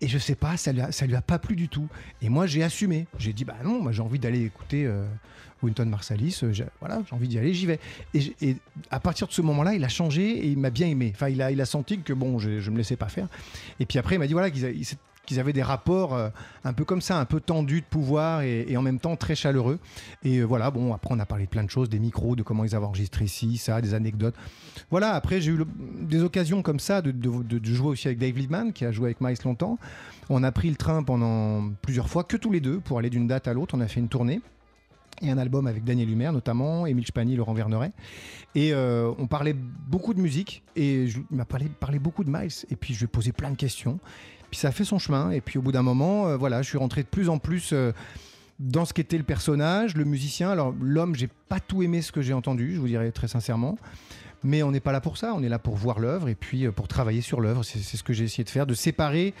et 0.00 0.08
je 0.08 0.18
sais 0.18 0.34
pas, 0.34 0.56
ça 0.56 0.72
lui, 0.72 0.80
a, 0.80 1.06
lui 1.06 1.14
a 1.14 1.22
pas 1.22 1.38
plu 1.38 1.56
du 1.56 1.68
tout. 1.68 1.88
Et 2.22 2.28
moi, 2.28 2.46
j'ai 2.46 2.62
assumé. 2.62 3.06
J'ai 3.18 3.32
dit, 3.32 3.44
bah 3.44 3.56
non, 3.64 3.82
moi 3.82 3.92
j'ai 3.92 4.02
envie 4.02 4.18
d'aller 4.18 4.44
écouter 4.44 4.86
euh, 4.86 5.06
Winton 5.62 5.86
Marsalis. 5.86 6.38
euh, 6.42 6.52
j'ai- 6.52 6.66
voilà, 6.80 7.02
j'ai 7.08 7.14
envie 7.14 7.28
d'y 7.28 7.38
aller, 7.38 7.54
j'y 7.54 7.66
vais. 7.66 7.80
Et, 8.14 8.56
à 8.90 9.00
partir 9.00 9.26
de 9.26 9.32
ce 9.32 9.42
moment-là, 9.42 9.74
il 9.74 9.84
a 9.84 9.88
changé 9.88 10.30
et 10.30 10.46
il 10.48 10.58
m'a 10.58 10.70
bien 10.70 10.86
aimé. 10.86 11.12
Enfin, 11.14 11.28
il 11.28 11.40
a, 11.42 11.50
il 11.50 11.60
a 11.60 11.66
senti 11.66 11.98
que 12.00 12.12
bon, 12.12 12.38
je, 12.38 12.60
je 12.60 12.70
me 12.70 12.76
laissais 12.76 12.96
pas 12.96 13.08
faire. 13.08 13.28
Et 13.80 13.86
puis 13.86 13.98
après, 13.98 14.16
il 14.16 14.18
m'a 14.18 14.26
dit 14.26 14.32
voilà 14.32 14.50
qu'ils 14.50 15.40
avaient 15.40 15.52
des 15.52 15.62
rapports 15.62 16.14
euh, 16.14 16.30
un 16.64 16.72
peu 16.72 16.84
comme 16.86 17.02
ça, 17.02 17.18
un 17.20 17.26
peu 17.26 17.38
tendus 17.40 17.82
de 17.82 17.86
pouvoir 17.86 18.40
et, 18.42 18.74
en 18.78 18.82
même 18.82 18.98
temps 18.98 19.14
très 19.16 19.34
chaleureux. 19.34 19.78
Et 20.24 20.38
euh, 20.38 20.44
voilà, 20.44 20.70
bon, 20.70 20.94
après 20.94 21.14
on 21.14 21.18
a 21.18 21.26
parlé 21.26 21.44
de 21.44 21.50
plein 21.50 21.64
de 21.64 21.70
choses, 21.70 21.90
des 21.90 21.98
micros, 21.98 22.34
de 22.34 22.42
comment 22.42 22.64
ils 22.64 22.74
avaient 22.74 22.86
enregistré 22.86 23.26
ci, 23.26 23.58
ça, 23.58 23.80
des 23.82 23.92
anecdotes. 23.92 24.34
Voilà, 24.90 25.12
après 25.12 25.40
j'ai 25.42 25.50
eu 25.50 25.58
des 26.00 26.22
occasions 26.22 26.62
comme 26.62 26.80
ça 26.80 27.02
de, 27.02 27.10
de- 27.10 27.42
de- 27.42 27.58
de 27.58 27.74
jouer 27.74 27.88
aussi 27.88 28.08
avec 28.08 28.18
Dave 28.18 28.38
Liebman, 28.38 28.72
qui 28.72 28.86
a 28.86 28.92
joué 28.92 29.06
avec 29.08 29.20
Miles 29.20 29.36
longtemps. 29.44 29.78
On 30.30 30.42
a 30.42 30.50
pris 30.52 30.70
le 30.70 30.76
train 30.76 31.02
pendant 31.02 31.68
plusieurs 31.82 32.08
fois, 32.08 32.24
que 32.24 32.36
tous 32.38 32.50
les 32.50 32.60
deux, 32.60 32.80
pour 32.80 32.98
aller 32.98 33.10
d'une 33.10 33.26
date 33.26 33.48
à 33.48 33.52
l'autre. 33.52 33.74
On 33.76 33.80
a 33.82 33.88
fait 33.88 34.00
une 34.00 34.08
tournée. 34.08 34.40
Et 35.20 35.30
un 35.30 35.38
album 35.38 35.66
avec 35.66 35.84
Daniel 35.84 36.10
Humer 36.10 36.30
notamment, 36.32 36.86
Émile 36.86 37.06
Spagny, 37.06 37.36
Laurent 37.36 37.54
Verneret. 37.54 37.92
Et 38.54 38.72
euh, 38.72 39.12
on 39.18 39.26
parlait 39.26 39.54
beaucoup 39.54 40.14
de 40.14 40.20
musique 40.20 40.62
et 40.76 41.04
il 41.04 41.24
m'a 41.30 41.44
parlé, 41.44 41.66
parlé 41.80 41.98
beaucoup 41.98 42.24
de 42.24 42.30
Miles. 42.30 42.52
Et 42.70 42.76
puis 42.76 42.94
je 42.94 43.00
lui 43.00 43.04
ai 43.04 43.08
posé 43.08 43.32
plein 43.32 43.50
de 43.50 43.56
questions. 43.56 43.98
Puis 44.50 44.60
ça 44.60 44.68
a 44.68 44.72
fait 44.72 44.84
son 44.84 44.98
chemin. 44.98 45.30
Et 45.30 45.40
puis 45.40 45.58
au 45.58 45.62
bout 45.62 45.72
d'un 45.72 45.82
moment, 45.82 46.28
euh, 46.28 46.36
voilà, 46.36 46.62
je 46.62 46.68
suis 46.68 46.78
rentré 46.78 47.02
de 47.02 47.08
plus 47.08 47.28
en 47.28 47.38
plus 47.38 47.70
euh, 47.72 47.92
dans 48.58 48.84
ce 48.84 48.94
qu'était 48.94 49.18
le 49.18 49.24
personnage, 49.24 49.96
le 49.96 50.04
musicien. 50.04 50.50
Alors 50.50 50.74
l'homme, 50.80 51.14
j'ai 51.14 51.28
pas 51.48 51.60
tout 51.60 51.82
aimé 51.82 52.02
ce 52.02 52.12
que 52.12 52.22
j'ai 52.22 52.32
entendu, 52.32 52.74
je 52.74 52.80
vous 52.80 52.88
dirais 52.88 53.10
très 53.12 53.28
sincèrement. 53.28 53.76
Mais 54.44 54.62
on 54.62 54.70
n'est 54.70 54.80
pas 54.80 54.92
là 54.92 55.00
pour 55.00 55.18
ça, 55.18 55.34
on 55.34 55.42
est 55.42 55.48
là 55.48 55.58
pour 55.58 55.74
voir 55.74 55.98
l'œuvre 55.98 56.28
et 56.28 56.34
puis 56.36 56.64
euh, 56.66 56.70
pour 56.70 56.86
travailler 56.86 57.20
sur 57.22 57.40
l'œuvre. 57.40 57.64
C'est 57.64 57.80
ce 57.80 58.02
que 58.04 58.12
j'ai 58.12 58.24
essayé 58.24 58.44
de 58.44 58.50
faire, 58.50 58.66
de 58.66 58.74
séparer 58.74 59.34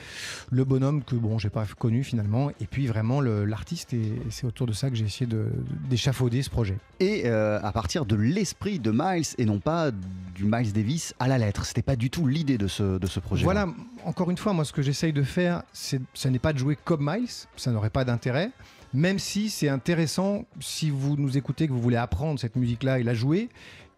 le 0.50 0.64
bonhomme 0.64 1.04
que 1.04 1.14
bon, 1.14 1.38
j'ai 1.38 1.50
pas 1.50 1.64
connu 1.78 2.02
finalement, 2.02 2.50
et 2.60 2.66
puis 2.68 2.86
vraiment 2.88 3.20
l'artiste. 3.20 3.92
Et, 3.94 3.98
et 3.98 4.22
c'est 4.30 4.46
autour 4.46 4.66
de 4.66 4.72
ça 4.72 4.90
que 4.90 4.96
j'ai 4.96 5.04
essayé 5.04 5.26
de- 5.26 5.52
d'échafauder 5.88 6.42
ce 6.42 6.50
projet. 6.50 6.76
Et 6.98 7.22
euh, 7.26 7.60
à 7.62 7.70
partir 7.72 8.06
de 8.06 8.16
l'esprit 8.16 8.78
de 8.80 8.90
Miles 8.92 9.26
et 9.38 9.44
non 9.44 9.60
pas 9.60 9.90
du 9.90 10.44
Miles 10.44 10.72
Davis 10.72 11.14
à 11.20 11.28
la 11.28 11.38
lettre. 11.38 11.64
C'était 11.64 11.82
pas 11.82 11.96
du 11.96 12.10
tout 12.10 12.26
l'idée 12.26 12.58
de 12.58 12.66
ce, 12.66 12.98
de 12.98 13.06
ce 13.06 13.20
projet. 13.20 13.44
Voilà, 13.44 13.68
encore 14.04 14.30
une 14.30 14.36
fois, 14.36 14.52
moi 14.52 14.64
ce 14.64 14.72
que 14.72 14.82
j'essaye 14.82 15.12
de 15.12 15.22
faire, 15.22 15.62
c'est, 15.72 16.00
ce 16.14 16.28
n'est 16.28 16.38
pas 16.40 16.52
de 16.52 16.58
jouer 16.58 16.76
comme 16.84 17.08
Miles, 17.08 17.28
ça 17.56 17.70
n'aurait 17.70 17.90
pas 17.90 18.04
d'intérêt. 18.04 18.50
Même 18.94 19.18
si 19.18 19.50
c'est 19.50 19.68
intéressant, 19.68 20.44
si 20.60 20.90
vous 20.90 21.16
nous 21.16 21.36
écoutez, 21.36 21.68
que 21.68 21.72
vous 21.72 21.80
voulez 21.80 21.96
apprendre 21.96 22.40
cette 22.40 22.56
musique-là 22.56 22.98
et 22.98 23.02
la 23.02 23.12
jouer, 23.14 23.48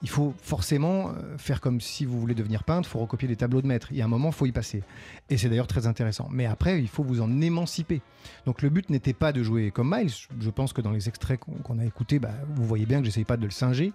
il 0.03 0.09
faut 0.09 0.35
forcément 0.43 1.09
euh, 1.11 1.37
faire 1.37 1.61
comme 1.61 1.81
si 1.81 2.05
vous 2.07 2.19
voulez 2.19 2.35
devenir 2.35 2.65
peintre, 2.65 2.89
il 2.89 2.93
faut 2.93 3.01
recopier 3.01 3.29
des 3.29 3.37
tableaux 3.37 3.61
de 3.61 3.67
maître. 3.67 3.89
Il 3.91 3.99
y 3.99 4.03
a 4.03 4.07
un 4.07 4.09
moment, 4.09 4.29
il 4.29 4.35
faut 4.35 4.47
y 4.47 4.53
passer. 4.53 4.83
Et 5.29 5.37
c'est 5.37 5.49
d'ailleurs 5.49 5.67
très 5.67 5.87
intéressant. 5.87 6.29
Mais 6.31 6.47
après, 6.47 6.81
il 6.81 6.89
faut 6.89 7.03
vous 7.03 7.21
en 7.21 7.41
émanciper. 7.41 8.01
Donc 8.47 8.63
le 8.63 8.71
but 8.71 8.89
n'était 8.89 9.13
pas 9.13 9.33
de 9.33 9.43
jouer 9.43 9.71
comme 9.71 9.95
Miles. 9.95 10.13
Je 10.41 10.51
pense 10.51 10.73
que 10.73 10.81
dans 10.81 10.91
les 10.91 11.09
extraits 11.09 11.39
qu'on, 11.41 11.79
a 11.79 11.85
écoutés, 11.85 12.19
bah, 12.19 12.33
vous 12.55 12.65
voyez 12.65 12.87
bien 12.87 13.01
que 13.01 13.05
j'essaye 13.05 13.25
pas 13.25 13.37
de 13.37 13.45
le 13.45 13.51
singer. 13.51 13.93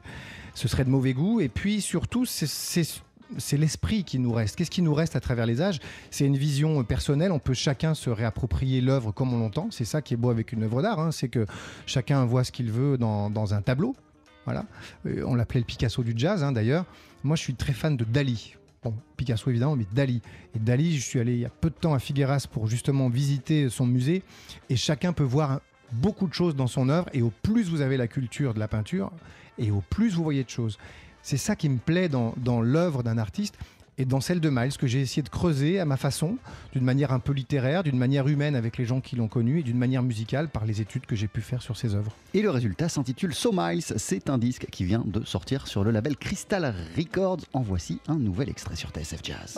Ce 0.54 0.68
serait 0.68 0.86
de 0.86 0.92
mauvais 0.92 1.14
goût. 1.14 1.42
Et 1.42 1.50
puis 1.50 1.82
surtout, 1.82 2.26
c'est, 2.26 3.58
l'esprit 3.58 4.04
qui 4.04 4.20
nous 4.20 4.32
reste. 4.32 4.58
Qu'est-ce 4.58 4.70
qui 4.70 4.84
nous 4.84 4.94
reste 4.94 5.16
à 5.16 5.20
travers 5.20 5.48
les 5.48 5.60
âges? 5.60 5.80
C'est 6.12 6.26
une 6.26 6.38
vision 6.38 6.82
euh, 6.82 6.84
personnelle. 6.84 7.32
On 7.32 7.40
peut 7.40 7.56
chacun 7.56 7.96
se 7.96 8.12
réapproprier 8.12 8.80
l'œuvre 8.80 9.12
comme 9.12 9.34
on 9.34 9.40
l'entend. 9.40 9.70
C'est 9.72 9.86
ça 9.86 10.04
qui 10.04 10.14
est 10.14 10.18
beau 10.18 10.30
avec 10.30 10.52
une 10.52 10.64
œuvre 10.64 10.84
d'art. 10.84 11.00
hein. 11.00 11.12
C'est 11.12 11.30
que 11.30 11.48
chacun 11.88 12.26
voit 12.26 12.44
ce 12.44 12.52
qu'il 12.52 12.72
veut 12.72 13.00
dans 13.00 13.54
un 13.56 13.62
tableau. 13.64 13.96
Voilà. 14.46 14.66
Euh, 15.06 15.24
on 15.26 15.36
l'appelait 15.36 15.60
le 15.60 15.66
Picasso 15.66 16.04
du 16.04 16.14
jazz, 16.16 16.44
hein, 16.44 16.52
d'ailleurs. 16.52 16.86
Moi, 17.24 17.36
je 17.36 17.42
suis 17.42 17.56
très 17.56 17.74
fan 17.74 17.98
de 17.98 18.04
Dali. 18.04 18.56
Bon, 18.84 18.94
Picasso 19.18 19.50
évidemment, 19.50 19.76
mais 19.76 19.88
Dali. 19.94 20.22
Et 20.56 20.60
Dali, 20.60 20.96
je 20.96 21.04
suis 21.04 21.20
allé 21.20 21.34
il 21.34 21.40
y 21.40 21.46
a 21.46 21.50
peu 21.50 21.70
de 21.70 21.76
temps 21.76 21.94
à 21.94 22.00
Figueras 22.00 22.46
pour 22.52 22.68
justement 22.68 23.10
visiter 23.10 23.70
son 23.70 23.88
musée. 23.88 24.22
Et 24.70 24.76
chacun 24.76 25.12
peut 25.12 25.24
voir 25.24 25.60
beaucoup 25.92 26.28
de 26.28 26.34
choses 26.34 26.56
dans 26.56 26.68
son 26.68 26.90
œuvre. 26.90 27.10
Et 27.14 27.22
au 27.22 27.32
plus 27.42 27.70
vous 27.70 27.82
avez 27.82 27.98
la 27.98 28.08
culture 28.08 28.54
de 28.54 28.60
la 28.60 28.68
peinture, 28.68 29.12
et 29.58 29.72
au 29.72 29.82
plus 29.90 30.14
vous 30.14 30.24
voyez 30.24 30.44
de 30.44 30.50
choses. 30.50 30.78
C'est 31.22 31.38
ça 31.38 31.56
qui 31.56 31.70
me 31.70 31.80
plaît 31.80 32.10
dans, 32.10 32.36
dans 32.38 32.62
l'œuvre 32.62 33.02
d'un 33.02 33.18
artiste 33.18 33.58
et 33.98 34.06
dans 34.06 34.22
celle 34.22 34.40
de 34.40 34.50
Miles, 34.50 34.78
que 34.78 34.88
j'ai 34.88 35.02
essayé 35.02 35.22
de 35.22 35.30
creuser 35.30 35.80
à 35.80 35.86
ma 35.86 35.98
façon, 35.98 36.38
d'une 36.74 36.84
manière 36.84 37.14
un 37.14 37.20
peu 37.20 37.34
littéraire, 37.34 37.84
d'une 37.84 37.98
manière 37.98 38.28
humaine 38.28 38.56
avec 38.56 38.78
les 38.78 38.86
gens 38.86 39.02
qui 39.02 39.16
l'ont 39.16 39.28
connu 39.28 39.60
et 39.60 39.64
d'une 39.64 39.78
manière 39.78 40.04
musicale 40.04 40.50
par 40.50 40.66
les 40.66 40.82
études 40.82 41.06
que 41.06 41.16
j'ai 41.16 41.28
pu 41.28 41.42
faire 41.42 41.62
sur 41.62 41.78
ses 41.78 41.96
œuvres. 41.96 42.16
Et 42.34 42.42
le 42.42 42.50
résultat 42.50 42.90
s'intitule 42.90 43.34
So 43.34 43.52
Miles. 43.54 43.84
C'est 43.84 44.30
un 44.30 44.38
disque 44.38 44.68
qui 44.72 44.84
vient 44.84 45.04
de 45.06 45.24
sortir 45.24 45.68
sur 45.68 45.84
le 45.84 45.92
label 45.92 46.18
Crystal 46.18 46.74
Records. 46.98 47.42
En 47.54 47.62
voici 47.62 48.00
un 48.08 48.18
nouvel 48.18 48.50
extrait 48.50 48.76
sur 48.76 48.90
TSF 48.90 49.22
Jazz. 49.24 49.58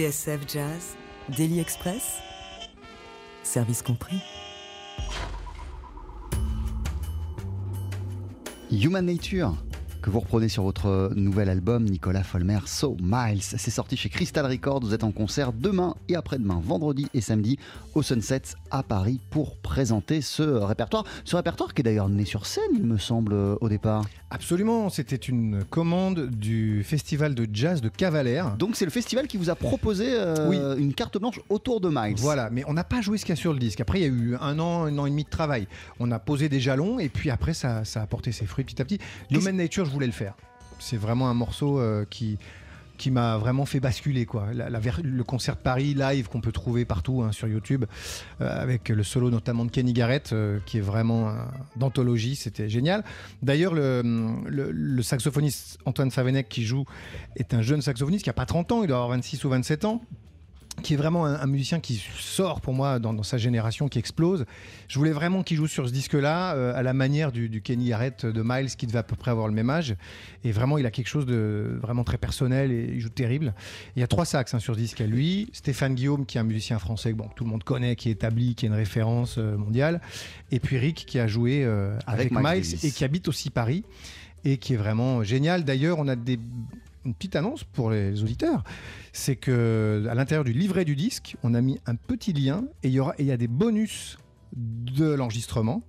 TSF 0.00 0.46
Jazz, 0.46 0.96
Daily 1.36 1.60
Express, 1.60 2.22
service 3.42 3.82
compris. 3.82 4.22
Human 8.70 9.04
Nature 9.04 9.52
que 10.00 10.10
vous 10.10 10.20
reprenez 10.20 10.48
sur 10.48 10.62
votre 10.62 11.12
nouvel 11.14 11.48
album 11.48 11.84
Nicolas 11.84 12.22
Folmer 12.22 12.60
So 12.66 12.96
Miles. 13.02 13.42
C'est 13.42 13.70
sorti 13.70 13.96
chez 13.96 14.08
Crystal 14.08 14.46
Records. 14.46 14.80
Vous 14.80 14.94
êtes 14.94 15.04
en 15.04 15.12
concert 15.12 15.52
demain 15.52 15.94
et 16.08 16.16
après-demain, 16.16 16.60
vendredi 16.64 17.06
et 17.12 17.20
samedi 17.20 17.58
au 17.94 18.02
Sunset 18.02 18.42
à 18.70 18.82
Paris 18.82 19.20
pour 19.30 19.56
présenter 19.56 20.20
ce 20.22 20.42
répertoire. 20.42 21.04
Ce 21.24 21.36
répertoire 21.36 21.74
qui 21.74 21.82
est 21.82 21.84
d'ailleurs 21.84 22.08
né 22.08 22.24
sur 22.24 22.46
scène, 22.46 22.70
il 22.74 22.84
me 22.84 22.98
semble, 22.98 23.34
au 23.34 23.68
départ. 23.68 24.04
Absolument, 24.30 24.90
c'était 24.90 25.16
une 25.16 25.64
commande 25.64 26.30
du 26.30 26.84
festival 26.84 27.34
de 27.34 27.48
jazz 27.52 27.80
de 27.80 27.88
Cavalère. 27.88 28.56
Donc 28.56 28.76
c'est 28.76 28.84
le 28.84 28.92
festival 28.92 29.26
qui 29.26 29.36
vous 29.36 29.50
a 29.50 29.56
proposé 29.56 30.06
euh, 30.08 30.76
une 30.76 30.94
carte 30.94 31.18
blanche 31.18 31.40
autour 31.48 31.80
de 31.80 31.88
Miles. 31.88 32.14
Voilà, 32.16 32.48
mais 32.50 32.62
on 32.68 32.72
n'a 32.72 32.84
pas 32.84 33.00
joué 33.00 33.18
ce 33.18 33.24
qu'il 33.24 33.34
y 33.34 33.38
a 33.38 33.40
sur 33.40 33.52
le 33.52 33.58
disque. 33.58 33.80
Après, 33.80 33.98
il 33.98 34.02
y 34.02 34.04
a 34.04 34.08
eu 34.08 34.36
un 34.40 34.58
an, 34.60 34.84
un 34.84 34.96
an 34.98 35.06
et 35.06 35.10
demi 35.10 35.24
de 35.24 35.28
travail. 35.28 35.66
On 35.98 36.10
a 36.12 36.20
posé 36.20 36.48
des 36.48 36.60
jalons 36.60 37.00
et 37.00 37.08
puis 37.08 37.30
après, 37.30 37.54
ça, 37.54 37.84
ça 37.84 38.02
a 38.02 38.06
porté 38.06 38.30
ses 38.30 38.46
fruits 38.46 38.64
petit 38.64 38.80
à 38.80 38.84
petit. 38.84 38.98
Human 39.32 39.56
Nature, 39.56 39.89
voulais 39.90 40.06
le 40.06 40.12
faire. 40.12 40.34
C'est 40.78 40.96
vraiment 40.96 41.28
un 41.28 41.34
morceau 41.34 41.78
euh, 41.78 42.04
qui 42.08 42.38
qui 43.00 43.10
m'a 43.10 43.38
vraiment 43.38 43.64
fait 43.64 43.80
basculer 43.80 44.26
quoi. 44.26 44.48
La, 44.52 44.68
le 44.68 45.24
concert 45.24 45.56
de 45.56 45.60
Paris 45.60 45.94
live 45.94 46.28
qu'on 46.28 46.42
peut 46.42 46.52
trouver 46.52 46.84
partout 46.84 47.22
hein, 47.22 47.32
sur 47.32 47.48
YouTube 47.48 47.86
euh, 48.42 48.62
avec 48.62 48.90
le 48.90 49.02
solo 49.02 49.30
notamment 49.30 49.64
de 49.64 49.70
Kenny 49.70 49.94
Garrett 49.94 50.34
euh, 50.34 50.58
qui 50.66 50.76
est 50.76 50.82
vraiment 50.82 51.30
euh, 51.30 51.32
d'anthologie, 51.76 52.36
c'était 52.36 52.68
génial. 52.68 53.02
D'ailleurs 53.42 53.72
le, 53.72 54.02
le, 54.46 54.70
le, 54.70 55.02
saxophoniste 55.02 55.78
Antoine 55.86 56.10
Savenec 56.10 56.50
qui 56.50 56.62
joue 56.62 56.84
est 57.36 57.54
un 57.54 57.62
jeune 57.62 57.80
saxophoniste 57.80 58.24
qui 58.24 58.30
a 58.30 58.34
pas 58.34 58.44
30 58.44 58.70
ans, 58.72 58.82
il 58.82 58.88
doit 58.88 58.98
avoir 58.98 59.16
26 59.16 59.44
ou 59.44 59.48
27 59.48 59.86
ans 59.86 60.02
qui 60.82 60.94
est 60.94 60.96
vraiment 60.96 61.26
un, 61.26 61.34
un, 61.40 61.46
musicien 61.46 61.80
qui 61.80 62.02
sort 62.18 62.60
pour 62.60 62.74
moi 62.74 62.98
dans, 62.98 63.12
dans, 63.12 63.22
sa 63.22 63.38
génération, 63.38 63.88
qui 63.88 63.98
explose. 63.98 64.44
Je 64.88 64.98
voulais 64.98 65.12
vraiment 65.12 65.42
qu'il 65.42 65.56
joue 65.56 65.66
sur 65.66 65.86
ce 65.86 65.92
disque-là, 65.92 66.54
euh, 66.54 66.74
à 66.74 66.82
la 66.82 66.92
manière 66.92 67.32
du, 67.32 67.48
du, 67.48 67.60
Kenny 67.60 67.88
Garrett 67.88 68.24
de 68.24 68.42
Miles, 68.44 68.74
qui 68.76 68.86
devait 68.86 68.98
à 68.98 69.02
peu 69.02 69.16
près 69.16 69.30
avoir 69.30 69.48
le 69.48 69.54
même 69.54 69.70
âge. 69.70 69.94
Et 70.44 70.52
vraiment, 70.52 70.78
il 70.78 70.86
a 70.86 70.90
quelque 70.90 71.08
chose 71.08 71.26
de 71.26 71.78
vraiment 71.80 72.04
très 72.04 72.18
personnel 72.18 72.72
et 72.72 72.92
il 72.94 73.00
joue 73.00 73.08
terrible. 73.08 73.54
Il 73.96 74.00
y 74.00 74.02
a 74.02 74.06
trois 74.06 74.24
sax 74.24 74.54
hein, 74.54 74.58
sur 74.58 74.74
ce 74.74 74.80
disque 74.80 75.00
à 75.00 75.06
lui. 75.06 75.48
Stéphane 75.52 75.94
Guillaume, 75.94 76.26
qui 76.26 76.38
est 76.38 76.40
un 76.40 76.44
musicien 76.44 76.78
français 76.78 77.12
que 77.12 77.16
bon, 77.16 77.28
tout 77.34 77.44
le 77.44 77.50
monde 77.50 77.64
connaît, 77.64 77.96
qui 77.96 78.08
est 78.08 78.12
établi, 78.12 78.54
qui 78.54 78.66
est 78.66 78.68
une 78.68 78.74
référence 78.74 79.36
euh, 79.38 79.56
mondiale. 79.56 80.00
Et 80.50 80.60
puis 80.60 80.78
Rick, 80.78 81.04
qui 81.06 81.18
a 81.18 81.26
joué 81.26 81.64
euh, 81.64 81.96
avec, 82.06 82.32
avec 82.32 82.32
Miles 82.32 82.44
Davis. 82.44 82.84
et 82.84 82.90
qui 82.90 83.04
habite 83.04 83.28
aussi 83.28 83.50
Paris 83.50 83.84
et 84.44 84.56
qui 84.56 84.74
est 84.74 84.76
vraiment 84.76 85.22
génial. 85.22 85.64
D'ailleurs, 85.64 85.98
on 85.98 86.08
a 86.08 86.16
des 86.16 86.38
une 87.04 87.14
petite 87.14 87.36
annonce 87.36 87.64
pour 87.64 87.90
les 87.90 88.22
auditeurs, 88.22 88.64
c'est 89.12 89.36
que 89.36 90.06
à 90.08 90.14
l'intérieur 90.14 90.44
du 90.44 90.52
livret 90.52 90.84
du 90.84 90.96
disque, 90.96 91.36
on 91.42 91.54
a 91.54 91.60
mis 91.60 91.78
un 91.86 91.94
petit 91.94 92.32
lien 92.32 92.64
et 92.82 92.88
il 92.88 92.94
y 92.94 93.00
aura 93.00 93.14
il 93.18 93.26
y 93.26 93.32
a 93.32 93.36
des 93.36 93.48
bonus 93.48 94.18
de 94.54 95.12
l'enregistrement. 95.12 95.82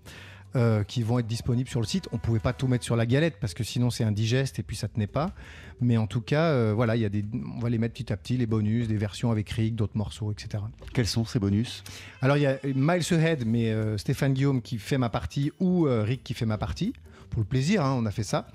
Euh, 0.58 0.84
qui 0.84 1.02
vont 1.02 1.18
être 1.18 1.28
disponibles 1.28 1.70
sur 1.70 1.80
le 1.80 1.86
site. 1.86 2.10
On 2.12 2.18
pouvait 2.18 2.42
pas 2.42 2.52
tout 2.52 2.68
mettre 2.68 2.84
sur 2.84 2.98
la 2.98 3.06
galette 3.06 3.38
parce 3.40 3.54
que 3.54 3.64
sinon 3.64 3.90
c'est 3.90 4.04
indigeste 4.04 4.60
et 4.60 4.64
puis 4.64 4.76
ça 4.76 4.90
tenait 4.90 5.08
pas. 5.08 5.32
Mais 5.80 5.96
en 5.96 6.08
tout 6.08 6.20
cas, 6.20 6.50
euh, 6.50 6.74
voilà, 6.76 6.98
il 6.98 7.02
y 7.02 7.06
a 7.06 7.10
des, 7.10 7.24
on 7.56 7.60
va 7.60 7.70
les 7.70 7.78
mettre 7.78 7.94
petit 7.94 8.12
à 8.12 8.18
petit 8.18 8.36
les 8.36 8.48
bonus, 8.48 8.90
des 8.90 8.98
versions 8.98 9.32
avec 9.32 9.50
Rick, 9.50 9.76
d'autres 9.76 9.96
morceaux, 9.98 10.30
etc. 10.30 10.62
Quels 10.94 11.08
sont 11.08 11.24
ces 11.24 11.40
bonus? 11.40 11.86
Alors 12.22 12.36
il 12.36 12.44
y 12.44 12.48
a 12.48 12.58
Miles 12.66 13.14
Ahead, 13.14 13.46
mais 13.48 13.72
euh, 13.72 13.98
Stéphane 13.98 14.34
Guillaume 14.34 14.62
qui 14.62 14.78
fait 14.78 14.98
ma 14.98 15.08
partie 15.08 15.54
ou 15.62 15.88
euh, 15.88 16.04
Rick 16.04 16.22
qui 16.22 16.34
fait 16.34 16.46
ma 16.46 16.58
partie 16.58 16.92
pour 17.30 17.40
le 17.40 17.48
plaisir. 17.48 17.86
Hein, 17.86 17.96
on 17.98 18.06
a 18.06 18.12
fait 18.12 18.24
ça 18.24 18.48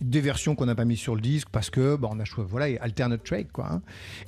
des 0.00 0.20
versions 0.20 0.54
qu'on 0.54 0.66
n'a 0.66 0.74
pas 0.74 0.84
mis 0.84 0.96
sur 0.96 1.14
le 1.14 1.20
disque 1.20 1.48
parce 1.50 1.70
que 1.70 1.96
bah, 1.96 2.08
on 2.10 2.18
a 2.20 2.24
choisi 2.24 2.48
voilà 2.50 2.66
alternate 2.80 3.24
track 3.24 3.52
quoi 3.52 3.68
hein. 3.70 3.82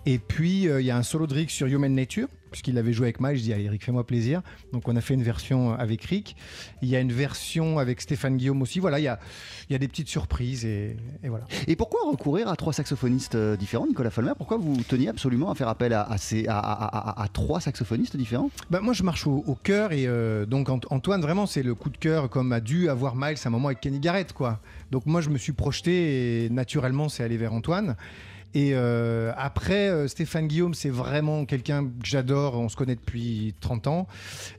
et 0.06 0.18
puis 0.18 0.62
il 0.62 0.68
euh, 0.68 0.82
y 0.82 0.90
a 0.90 0.96
un 0.96 1.02
solo 1.02 1.26
de 1.26 1.34
Rick 1.34 1.50
sur 1.50 1.66
Human 1.66 1.94
Nature 1.94 2.28
puisqu'il 2.50 2.76
avait 2.78 2.92
joué 2.92 3.06
avec 3.06 3.20
Miles 3.20 3.36
je 3.36 3.42
dis 3.42 3.52
allez 3.52 3.68
Rick 3.68 3.84
fais-moi 3.84 4.06
plaisir. 4.06 4.42
Donc 4.72 4.88
on 4.88 4.96
a 4.96 5.00
fait 5.00 5.14
une 5.14 5.22
version 5.22 5.72
avec 5.74 6.04
Rick. 6.04 6.36
Il 6.82 6.88
y 6.88 6.96
a 6.96 7.00
une 7.00 7.12
version 7.12 7.78
avec 7.78 8.00
Stéphane 8.00 8.36
Guillaume 8.36 8.62
aussi. 8.62 8.80
Voilà 8.80 8.98
il 8.98 9.04
y 9.04 9.08
a, 9.08 9.18
y 9.68 9.74
a 9.74 9.78
des 9.78 9.88
petites 9.88 10.08
surprises 10.08 10.64
et, 10.64 10.96
et, 11.22 11.28
voilà. 11.28 11.44
Et 11.66 11.76
pourquoi 11.76 12.00
recourir 12.10 12.48
à 12.48 12.56
trois 12.56 12.72
saxophonistes 12.72 13.36
différents 13.36 13.86
Nicolas 13.86 14.10
Folmer? 14.10 14.32
Pourquoi 14.36 14.56
vous 14.56 14.76
teniez 14.82 15.08
absolument 15.08 15.50
à 15.50 15.54
faire 15.54 15.68
appel 15.68 15.92
à, 15.92 16.02
à, 16.02 16.18
ces, 16.18 16.46
à, 16.48 17.22
à 17.22 17.28
trois 17.28 17.60
saxophonistes 17.60 18.16
différents? 18.16 18.50
Bah, 18.70 18.80
moi 18.80 18.92
je 18.92 19.02
marche 19.02 19.26
au, 19.26 19.44
au 19.46 19.54
cœur 19.54 19.92
et 19.92 20.06
euh, 20.06 20.46
donc 20.46 20.68
Antoine 20.68 21.20
vraiment 21.20 21.46
c'est 21.46 21.62
le 21.62 21.74
coup 21.74 21.90
de 21.90 21.96
cœur 21.98 22.28
comme 22.28 22.52
a 22.52 22.60
dû 22.60 22.88
avoir 22.88 23.16
Miles 23.16 23.36
à 23.44 23.48
un 23.48 23.50
moment 23.50 23.68
avec 23.68 23.80
Kenny 23.80 24.00
Garrett 24.00 24.32
quoi. 24.32 24.60
Donc 24.90 25.06
moi 25.06 25.20
je 25.20 25.30
me 25.30 25.38
suis 25.38 25.52
projeté 25.52 26.44
et 26.44 26.50
naturellement 26.50 27.08
c'est 27.08 27.22
aller 27.22 27.36
vers 27.36 27.52
Antoine. 27.52 27.96
Et 28.54 28.72
euh, 28.74 29.32
après, 29.36 29.88
euh, 29.88 30.08
Stéphane 30.08 30.48
Guillaume, 30.48 30.74
c'est 30.74 30.90
vraiment 30.90 31.44
quelqu'un 31.44 31.84
que 31.84 31.90
j'adore. 32.04 32.58
On 32.58 32.68
se 32.68 32.76
connaît 32.76 32.96
depuis 32.96 33.54
30 33.60 33.86
ans. 33.86 34.08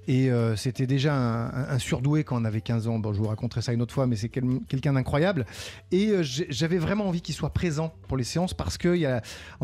Et 0.07 0.31
euh, 0.31 0.55
c'était 0.55 0.87
déjà 0.87 1.15
un, 1.15 1.79
surdoué 1.79 2.23
quand 2.23 2.41
on 2.41 2.45
avait 2.45 2.61
15 2.61 2.87
ans. 2.87 2.99
Bon, 2.99 3.13
je 3.13 3.19
vous 3.19 3.27
raconterai 3.27 3.61
ça 3.61 3.73
une 3.73 3.81
autre 3.81 3.93
fois, 3.93 4.07
mais 4.07 4.15
c'est 4.15 4.29
quel, 4.29 4.45
quelqu'un 4.67 4.93
d'incroyable. 4.93 5.45
Et 5.91 6.13
j'avais 6.21 6.77
vraiment 6.77 7.07
envie 7.07 7.21
qu'il 7.21 7.35
soit 7.35 7.53
présent 7.53 7.93
pour 8.07 8.17
les 8.17 8.23
séances 8.23 8.53
parce 8.53 8.77
que 8.77 8.95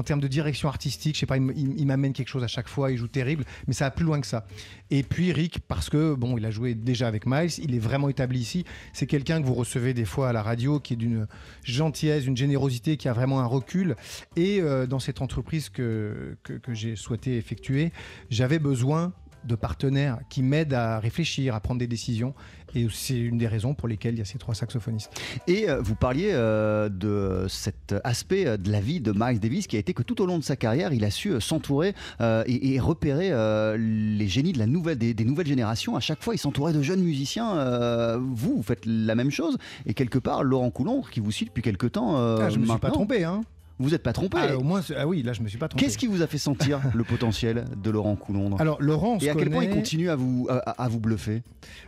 termes 0.07 0.21
de 0.21 0.27
direction 0.27 0.69
artistique, 0.69 1.15
je 1.15 1.19
sais 1.19 1.25
pas, 1.25 1.37
il 1.37 1.85
m'amène 1.85 2.13
quelque 2.13 2.29
chose 2.29 2.43
à 2.43 2.47
chaque 2.47 2.69
fois. 2.69 2.91
Il 2.91 2.97
joue 2.97 3.09
terrible, 3.09 3.43
mais 3.67 3.73
ça 3.73 3.85
va 3.85 3.91
plus 3.91 4.05
loin 4.05 4.21
que 4.21 4.27
ça. 4.27 4.47
Et 4.89 5.03
puis 5.03 5.33
Rick, 5.33 5.59
parce 5.67 5.89
que 5.89 6.15
bon, 6.15 6.37
il 6.37 6.45
a 6.45 6.51
joué 6.51 6.73
déjà 6.73 7.07
avec 7.07 7.25
Miles, 7.25 7.51
il 7.61 7.75
est 7.75 7.79
vraiment 7.79 8.07
établi 8.07 8.39
ici. 8.39 8.65
C'est 8.93 9.05
quelqu'un 9.05 9.41
que 9.41 9.45
vous 9.45 9.53
recevez 9.53 9.93
des 9.93 10.05
fois 10.05 10.29
à 10.29 10.33
la 10.33 10.41
radio, 10.41 10.79
qui 10.79 10.93
est 10.93 10.97
d'une 10.97 11.27
gentillesse, 11.63 12.25
une 12.25 12.37
générosité, 12.37 12.95
qui 12.95 13.09
a 13.09 13.13
vraiment 13.13 13.41
un 13.41 13.45
recul. 13.45 13.95
Et 14.35 14.61
euh, 14.61 14.87
dans 14.87 14.99
cette 14.99 15.21
entreprise 15.21 15.69
que, 15.69 16.37
que, 16.43 16.53
que 16.53 16.73
j'ai 16.73 16.95
souhaité 16.95 17.37
effectuer, 17.37 17.91
j'avais 18.29 18.59
besoin 18.59 19.13
de 19.43 19.55
partenaires 19.55 20.19
qui 20.29 20.43
m'aident 20.43 20.73
à 20.73 20.99
réfléchir, 20.99 21.55
à 21.55 21.61
prendre 21.61 21.79
des 21.79 21.87
décisions. 21.87 22.33
Et 22.75 22.85
c'est 22.91 23.17
une 23.17 23.37
des 23.37 23.47
raisons 23.47 23.75
pour 23.75 23.87
lesquelles 23.87 24.15
il 24.15 24.17
y 24.17 24.21
a 24.21 24.25
ces 24.25 24.37
trois 24.37 24.53
saxophonistes. 24.53 25.09
Et 25.47 25.69
euh, 25.69 25.79
vous 25.79 25.95
parliez 25.95 26.31
euh, 26.33 26.89
de 26.89 27.45
cet 27.47 27.95
aspect 28.03 28.57
de 28.57 28.69
la 28.69 28.81
vie 28.81 28.99
de 28.99 29.13
Miles 29.15 29.39
Davis 29.39 29.67
qui 29.67 29.77
a 29.77 29.79
été 29.79 29.93
que 29.93 30.03
tout 30.03 30.21
au 30.21 30.25
long 30.25 30.37
de 30.37 30.43
sa 30.43 30.57
carrière, 30.57 30.91
il 30.91 31.05
a 31.05 31.11
su 31.11 31.39
s'entourer 31.39 31.95
euh, 32.19 32.43
et, 32.45 32.73
et 32.73 32.79
repérer 32.81 33.29
euh, 33.31 33.77
les 33.77 34.27
génies 34.27 34.51
de 34.51 34.59
la 34.59 34.67
nouvelle, 34.67 34.97
des, 34.97 35.13
des 35.13 35.23
nouvelles 35.23 35.47
générations. 35.47 35.95
À 35.95 36.01
chaque 36.01 36.21
fois, 36.21 36.35
il 36.35 36.39
s'entourait 36.39 36.73
de 36.73 36.81
jeunes 36.81 37.01
musiciens. 37.01 38.17
Vous, 38.17 38.57
vous 38.57 38.63
faites 38.63 38.85
la 38.85 39.15
même 39.15 39.31
chose. 39.31 39.57
Et 39.85 39.93
quelque 39.93 40.19
part, 40.19 40.43
Laurent 40.43 40.71
Coulon, 40.71 41.03
qui 41.09 41.21
vous 41.21 41.31
suit 41.31 41.45
depuis 41.45 41.63
quelque 41.63 41.87
temps. 41.87 42.17
Ah, 42.17 42.49
je 42.49 42.59
me 42.59 42.65
suis 42.65 42.79
pas 42.79 42.91
trompé. 42.91 43.23
Hein. 43.23 43.41
Vous 43.79 43.91
n'êtes 43.91 44.01
pas 44.01 44.13
trompé. 44.13 44.37
Ah, 44.41 44.57
au 44.57 44.63
moins, 44.63 44.81
ah 44.97 45.07
oui, 45.07 45.21
là, 45.21 45.33
je 45.33 45.41
me 45.41 45.47
suis 45.47 45.57
pas 45.59 45.67
trompé. 45.67 45.85
Qu'est-ce 45.85 45.97
qui 45.99 46.07
vous 46.07 46.21
a 46.23 46.27
fait 46.27 46.39
sentir 46.39 46.79
le 46.95 47.03
potentiel 47.05 47.65
de 47.81 47.89
Laurent 47.91 48.15
Coulon 48.15 48.55
Alors, 48.57 48.81
Laurent, 48.81 49.19
Et 49.19 49.29
à 49.29 49.35
quel 49.35 49.49
point 49.51 49.63
il 49.65 49.69
continue 49.69 50.09
à 50.09 50.15
vous, 50.15 50.47
à, 50.49 50.57
à 50.83 50.87
vous 50.87 50.99
bluffer 50.99 51.43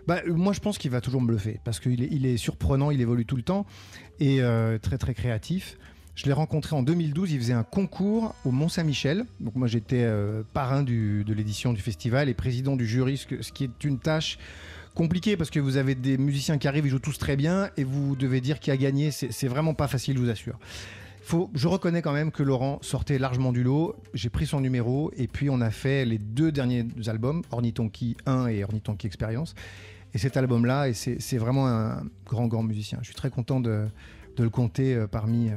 Bah, 0.07 0.19
moi, 0.27 0.53
je 0.53 0.59
pense 0.59 0.77
qu'il 0.77 0.91
va 0.91 1.01
toujours 1.01 1.21
me 1.21 1.27
bluffer 1.27 1.59
parce 1.63 1.79
qu'il 1.79 2.03
est, 2.03 2.09
il 2.11 2.25
est 2.27 2.37
surprenant, 2.37 2.91
il 2.91 3.01
évolue 3.01 3.25
tout 3.25 3.35
le 3.37 3.41
temps 3.43 3.65
et 4.19 4.41
euh, 4.41 4.77
très 4.77 4.97
très 4.99 5.13
créatif. 5.15 5.77
Je 6.15 6.25
l'ai 6.25 6.33
rencontré 6.33 6.75
en 6.75 6.83
2012, 6.83 7.31
il 7.31 7.39
faisait 7.39 7.53
un 7.53 7.63
concours 7.63 8.35
au 8.43 8.51
Mont-Saint-Michel. 8.51 9.23
Donc 9.39 9.55
moi 9.55 9.67
j'étais 9.67 10.01
euh, 10.03 10.43
parrain 10.53 10.83
du- 10.83 11.23
de 11.23 11.33
l'édition 11.33 11.71
du 11.71 11.79
festival 11.81 12.27
et 12.27 12.33
président 12.33 12.75
du 12.75 12.85
jury, 12.85 13.15
ce, 13.15 13.25
qui 13.53 13.63
est 13.63 13.83
une 13.85 13.99
tâche 13.99 14.37
compliquée 14.95 15.37
parce 15.37 15.49
que 15.49 15.61
vous 15.61 15.77
avez 15.77 15.95
des 15.95 16.17
musiciens 16.17 16.57
qui 16.57 16.67
arrivent, 16.67 16.85
ils 16.85 16.89
jouent 16.89 16.99
tous 16.99 17.17
très 17.17 17.37
bien 17.37 17.69
et 17.77 17.85
vous 17.85 18.17
devez 18.17 18.41
dire 18.41 18.59
qui 18.59 18.69
a 18.69 18.75
gagné. 18.75 19.11
C'est 19.11 19.47
vraiment 19.47 19.73
pas 19.73 19.87
facile, 19.87 20.17
je 20.17 20.21
vous 20.21 20.29
assure. 20.29 20.59
Je 21.53 21.67
reconnais 21.67 22.01
quand 22.01 22.13
même 22.13 22.31
que 22.31 22.41
Laurent 22.41 22.79
sortait 22.81 23.19
largement 23.19 23.51
du 23.51 23.63
lot. 23.63 23.95
J'ai 24.13 24.29
pris 24.29 24.47
son 24.47 24.61
numéro 24.61 25.11
et 25.15 25.27
puis 25.27 25.49
on 25.49 25.61
a 25.61 25.69
fait 25.69 26.05
les 26.05 26.17
deux 26.17 26.51
derniers 26.51 26.87
albums, 27.07 27.43
Ornitonki 27.51 28.17
1 28.25 28.47
et 28.47 28.63
Ornitonki 28.63 29.05
Experience. 29.05 29.53
Et 30.13 30.17
cet 30.17 30.37
album-là, 30.37 30.91
c'est 30.93 31.37
vraiment 31.37 31.67
un 31.67 32.03
grand, 32.25 32.47
grand 32.47 32.63
musicien. 32.63 32.97
Je 33.01 33.07
suis 33.07 33.15
très 33.15 33.29
content 33.29 33.59
de, 33.59 33.85
le 34.37 34.49
compter 34.49 34.95
euh, 34.95 35.05
parmi 35.05 35.49
euh, 35.49 35.55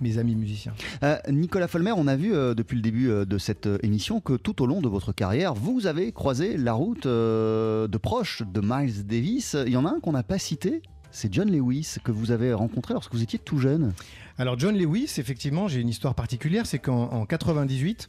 mes 0.00 0.18
amis 0.18 0.34
musiciens. 0.34 0.72
Euh, 1.02 1.18
Nicolas 1.28 1.68
Folmer, 1.68 1.92
on 1.94 2.08
a 2.08 2.16
vu 2.16 2.32
depuis 2.32 2.76
le 2.76 2.82
début 2.82 3.08
de 3.26 3.38
cette 3.38 3.68
émission 3.82 4.20
que 4.20 4.32
tout 4.32 4.62
au 4.62 4.66
long 4.66 4.80
de 4.80 4.88
votre 4.88 5.12
carrière, 5.12 5.54
vous 5.54 5.86
avez 5.86 6.10
croisé 6.10 6.56
la 6.56 6.72
route 6.72 7.06
de 7.06 7.98
proches 7.98 8.42
de 8.42 8.60
Miles 8.64 9.06
Davis. 9.06 9.56
Il 9.66 9.72
y 9.72 9.76
en 9.76 9.84
a 9.84 9.90
un 9.90 10.00
qu'on 10.00 10.12
n'a 10.12 10.22
pas 10.22 10.38
cité, 10.38 10.82
c'est 11.12 11.32
John 11.32 11.50
Lewis 11.50 11.96
que 12.02 12.12
vous 12.12 12.30
avez 12.30 12.52
rencontré 12.52 12.94
lorsque 12.94 13.12
vous 13.12 13.22
étiez 13.22 13.38
tout 13.38 13.58
jeune. 13.58 13.92
Alors 14.38 14.58
John 14.58 14.76
Lewis, 14.76 15.14
effectivement, 15.18 15.68
j'ai 15.68 15.80
une 15.80 15.88
histoire 15.88 16.14
particulière, 16.14 16.66
c'est 16.66 16.78
qu'en 16.78 17.10
en 17.10 17.26
98, 17.26 18.08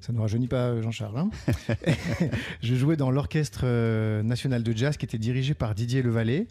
ça 0.00 0.12
ne 0.12 0.20
rajeunit 0.20 0.48
pas 0.48 0.80
Jean-Charles, 0.80 1.18
hein, 1.18 1.30
je 2.62 2.74
jouais 2.74 2.96
dans 2.96 3.10
l'orchestre 3.10 3.62
euh, 3.64 4.22
national 4.22 4.62
de 4.62 4.76
jazz 4.76 4.96
qui 4.96 5.04
était 5.04 5.18
dirigé 5.18 5.54
par 5.54 5.74
Didier 5.74 6.02
Levalet, 6.02 6.46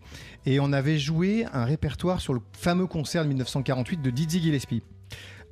et 0.46 0.60
on 0.60 0.72
avait 0.74 1.00
joué 1.00 1.46
un 1.54 1.66
répertoire 1.66 2.22
sur 2.22 2.34
le 2.34 2.42
fameux 2.54 2.88
concert 2.88 3.24
de 3.24 3.30
1948 3.30 4.02
de 4.02 4.10
Dizzy 4.10 4.42
Gillespie 4.42 4.84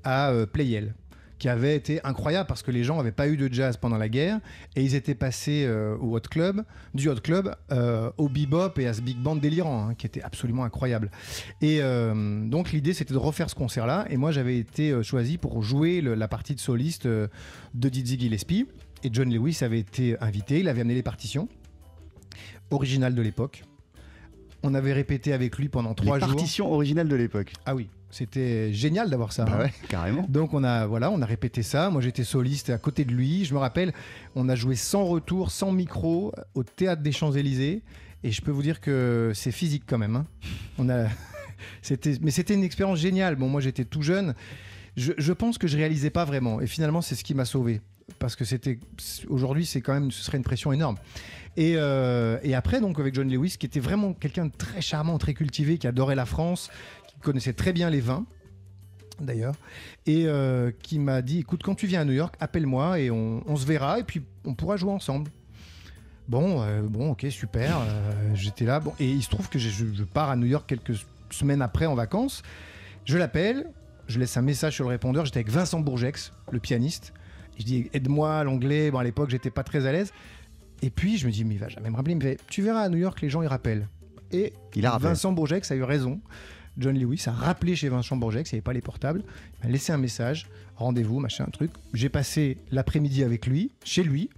à 0.03 0.29
euh, 0.29 0.45
Playel 0.45 0.93
qui 1.37 1.49
avait 1.49 1.75
été 1.75 1.99
incroyable 2.03 2.47
parce 2.47 2.63
que 2.63 2.71
les 2.71 2.83
gens 2.83 2.97
n'avaient 2.97 3.11
pas 3.11 3.27
eu 3.27 3.37
de 3.37 3.51
jazz 3.51 3.77
pendant 3.77 3.97
la 3.97 4.09
guerre 4.09 4.39
et 4.75 4.83
ils 4.83 4.95
étaient 4.95 5.15
passés 5.15 5.65
euh, 5.65 5.97
au 5.97 6.15
hot 6.15 6.21
club, 6.21 6.63
du 6.93 7.09
hot 7.09 7.15
club 7.15 7.55
euh, 7.71 8.11
au 8.17 8.29
bebop 8.29 8.79
et 8.79 8.87
à 8.87 8.93
ce 8.93 9.01
big 9.01 9.17
band 9.17 9.35
délirant 9.35 9.89
hein, 9.89 9.95
qui 9.95 10.05
était 10.05 10.21
absolument 10.21 10.63
incroyable. 10.63 11.11
Et 11.61 11.79
euh, 11.81 12.45
donc 12.45 12.71
l'idée 12.71 12.93
c'était 12.93 13.13
de 13.13 13.19
refaire 13.19 13.49
ce 13.49 13.55
concert-là 13.55 14.05
et 14.09 14.17
moi 14.17 14.31
j'avais 14.31 14.57
été 14.57 15.03
choisi 15.03 15.37
pour 15.37 15.61
jouer 15.61 16.01
la 16.01 16.27
partie 16.27 16.55
de 16.55 16.59
soliste 16.59 17.07
de 17.07 17.29
Dizzy 17.73 18.19
Gillespie 18.19 18.67
et 19.03 19.09
John 19.11 19.31
Lewis 19.31 19.59
avait 19.61 19.79
été 19.79 20.17
invité, 20.21 20.59
il 20.59 20.67
avait 20.67 20.81
amené 20.81 20.95
les 20.95 21.03
partitions 21.03 21.47
originales 22.71 23.15
de 23.15 23.21
l'époque. 23.21 23.63
On 24.65 24.73
avait 24.73 24.93
répété 24.93 25.31
avec 25.33 25.57
lui 25.57 25.69
pendant 25.69 25.93
trois 25.93 26.19
jours. 26.19 26.27
partitions 26.29 26.71
originales 26.73 27.07
de 27.07 27.15
l'époque. 27.15 27.53
Ah 27.65 27.75
oui, 27.75 27.87
c'était 28.09 28.73
génial 28.73 29.09
d'avoir 29.09 29.31
ça. 29.31 29.45
Bah 29.45 29.53
hein. 29.55 29.59
ouais, 29.65 29.73
carrément. 29.89 30.25
Donc 30.27 30.53
on 30.53 30.63
a 30.63 30.85
voilà, 30.87 31.11
on 31.11 31.21
a 31.21 31.25
répété 31.25 31.61
ça. 31.63 31.89
Moi 31.89 32.01
j'étais 32.01 32.23
soliste 32.23 32.69
à 32.71 32.77
côté 32.77 33.05
de 33.05 33.11
lui. 33.11 33.45
Je 33.45 33.53
me 33.53 33.59
rappelle, 33.59 33.93
on 34.35 34.49
a 34.49 34.55
joué 34.55 34.75
sans 34.75 35.05
retour, 35.05 35.51
sans 35.51 35.71
micro, 35.71 36.33
au 36.55 36.63
théâtre 36.63 37.01
des 37.03 37.11
Champs-Élysées. 37.11 37.83
Et 38.23 38.31
je 38.31 38.41
peux 38.41 38.51
vous 38.51 38.63
dire 38.63 38.81
que 38.81 39.31
c'est 39.35 39.51
physique 39.51 39.83
quand 39.85 39.99
même. 39.99 40.15
hein. 40.15 40.25
On 40.79 40.89
a, 40.89 41.05
c'était, 41.83 42.17
mais 42.21 42.31
c'était 42.31 42.55
une 42.55 42.63
expérience 42.63 42.97
géniale. 42.99 43.35
Bon, 43.35 43.47
moi 43.49 43.61
j'étais 43.61 43.85
tout 43.85 44.01
jeune. 44.01 44.33
Je, 44.97 45.11
je 45.17 45.33
pense 45.33 45.57
que 45.57 45.67
je 45.67 45.77
réalisais 45.77 46.09
pas 46.09 46.25
vraiment. 46.25 46.61
Et 46.61 46.67
finalement, 46.67 47.01
c'est 47.01 47.15
ce 47.15 47.23
qui 47.23 47.35
m'a 47.35 47.45
sauvé. 47.45 47.81
Parce 48.19 48.35
que 48.35 48.45
c'était 48.45 48.79
aujourd'hui, 49.27 49.65
c'est 49.65 49.81
quand 49.81 49.93
même, 49.93 50.11
ce 50.11 50.23
serait 50.23 50.37
une 50.37 50.43
pression 50.43 50.71
énorme. 50.71 50.97
Et, 51.57 51.73
euh, 51.75 52.37
et 52.43 52.53
après, 52.53 52.79
donc 52.79 52.99
avec 52.99 53.15
John 53.15 53.29
Lewis, 53.29 53.55
qui 53.57 53.65
était 53.65 53.79
vraiment 53.79 54.13
quelqu'un 54.13 54.45
de 54.45 54.51
très 54.51 54.81
charmant, 54.81 55.17
très 55.17 55.33
cultivé, 55.33 55.77
qui 55.77 55.87
adorait 55.87 56.15
la 56.15 56.25
France, 56.25 56.69
qui 57.07 57.19
connaissait 57.19 57.53
très 57.53 57.73
bien 57.73 57.89
les 57.89 58.01
vins 58.01 58.25
d'ailleurs, 59.21 59.55
et 60.05 60.25
euh, 60.27 60.71
qui 60.83 60.99
m'a 60.99 61.21
dit 61.21 61.39
écoute, 61.39 61.63
quand 61.63 61.75
tu 61.75 61.87
viens 61.87 62.01
à 62.01 62.05
New 62.05 62.13
York, 62.13 62.35
appelle-moi 62.41 62.99
et 62.99 63.09
on, 63.09 63.55
se 63.55 63.65
verra 63.65 63.99
et 63.99 64.03
puis 64.03 64.21
on 64.43 64.53
pourra 64.53 64.75
jouer 64.75 64.91
ensemble. 64.91 65.31
Bon, 66.27 66.61
euh, 66.61 66.81
bon, 66.81 67.11
ok, 67.11 67.25
super. 67.29 67.79
J'étais 68.33 68.65
là. 68.65 68.81
Et 68.99 69.09
il 69.09 69.23
se 69.23 69.29
trouve 69.29 69.47
que 69.47 69.57
je, 69.57 69.69
je 69.69 70.03
pars 70.03 70.29
à 70.29 70.35
New 70.35 70.47
York 70.47 70.65
quelques 70.67 70.99
semaines 71.29 71.61
après 71.61 71.85
en 71.85 71.95
vacances. 71.95 72.43
Je 73.05 73.17
l'appelle, 73.17 73.67
je 74.07 74.19
laisse 74.19 74.35
un 74.35 74.41
message 74.41 74.73
sur 74.75 74.83
le 74.83 74.89
répondeur. 74.89 75.25
J'étais 75.25 75.39
avec 75.39 75.49
Vincent 75.49 75.79
Bourgex, 75.79 76.33
le 76.51 76.59
pianiste. 76.59 77.13
Je 77.57 77.63
dis 77.63 77.89
aide-moi 77.93 78.43
l'anglais. 78.43 78.91
Bon, 78.91 78.99
à 78.99 79.03
l'époque, 79.03 79.29
j'étais 79.29 79.49
pas 79.51 79.63
très 79.63 79.85
à 79.85 79.91
l'aise. 79.91 80.11
Et 80.81 80.89
puis 80.89 81.17
je 81.17 81.25
me 81.25 81.31
dis 81.31 81.43
mais 81.45 81.55
il 81.55 81.59
va 81.59 81.69
jamais 81.69 81.89
me 81.89 81.95
rappeler. 81.95 82.13
Il 82.13 82.17
me 82.17 82.21
fait 82.21 82.39
tu 82.47 82.61
verras 82.61 82.81
à 82.81 82.89
New 82.89 82.97
York, 82.97 83.21
les 83.21 83.29
gens 83.29 83.41
ils 83.41 83.47
rappellent. 83.47 83.87
Et 84.31 84.53
Il 84.75 84.85
a 84.85 84.91
rappelé. 84.91 85.09
Vincent 85.09 85.31
Bourgex 85.31 85.71
a 85.71 85.75
eu 85.75 85.83
raison. 85.83 86.19
John 86.77 86.97
Lewis 86.99 87.23
a 87.27 87.31
rappelé 87.31 87.75
chez 87.77 87.87
Vincent 87.87 88.17
Bourgex, 88.17 88.51
il 88.51 88.55
n'y 88.55 88.57
avait 88.57 88.63
pas 88.63 88.73
les 88.73 88.81
portables. 88.81 89.23
Il 89.61 89.67
m'a 89.67 89.71
laissé 89.71 89.93
un 89.93 89.97
message, 89.97 90.47
rendez-vous, 90.75 91.19
machin, 91.19 91.45
truc. 91.45 91.71
J'ai 91.93 92.09
passé 92.09 92.57
l'après-midi 92.71 93.23
avec 93.23 93.47
lui, 93.47 93.71
chez 93.85 94.03
lui. 94.03 94.29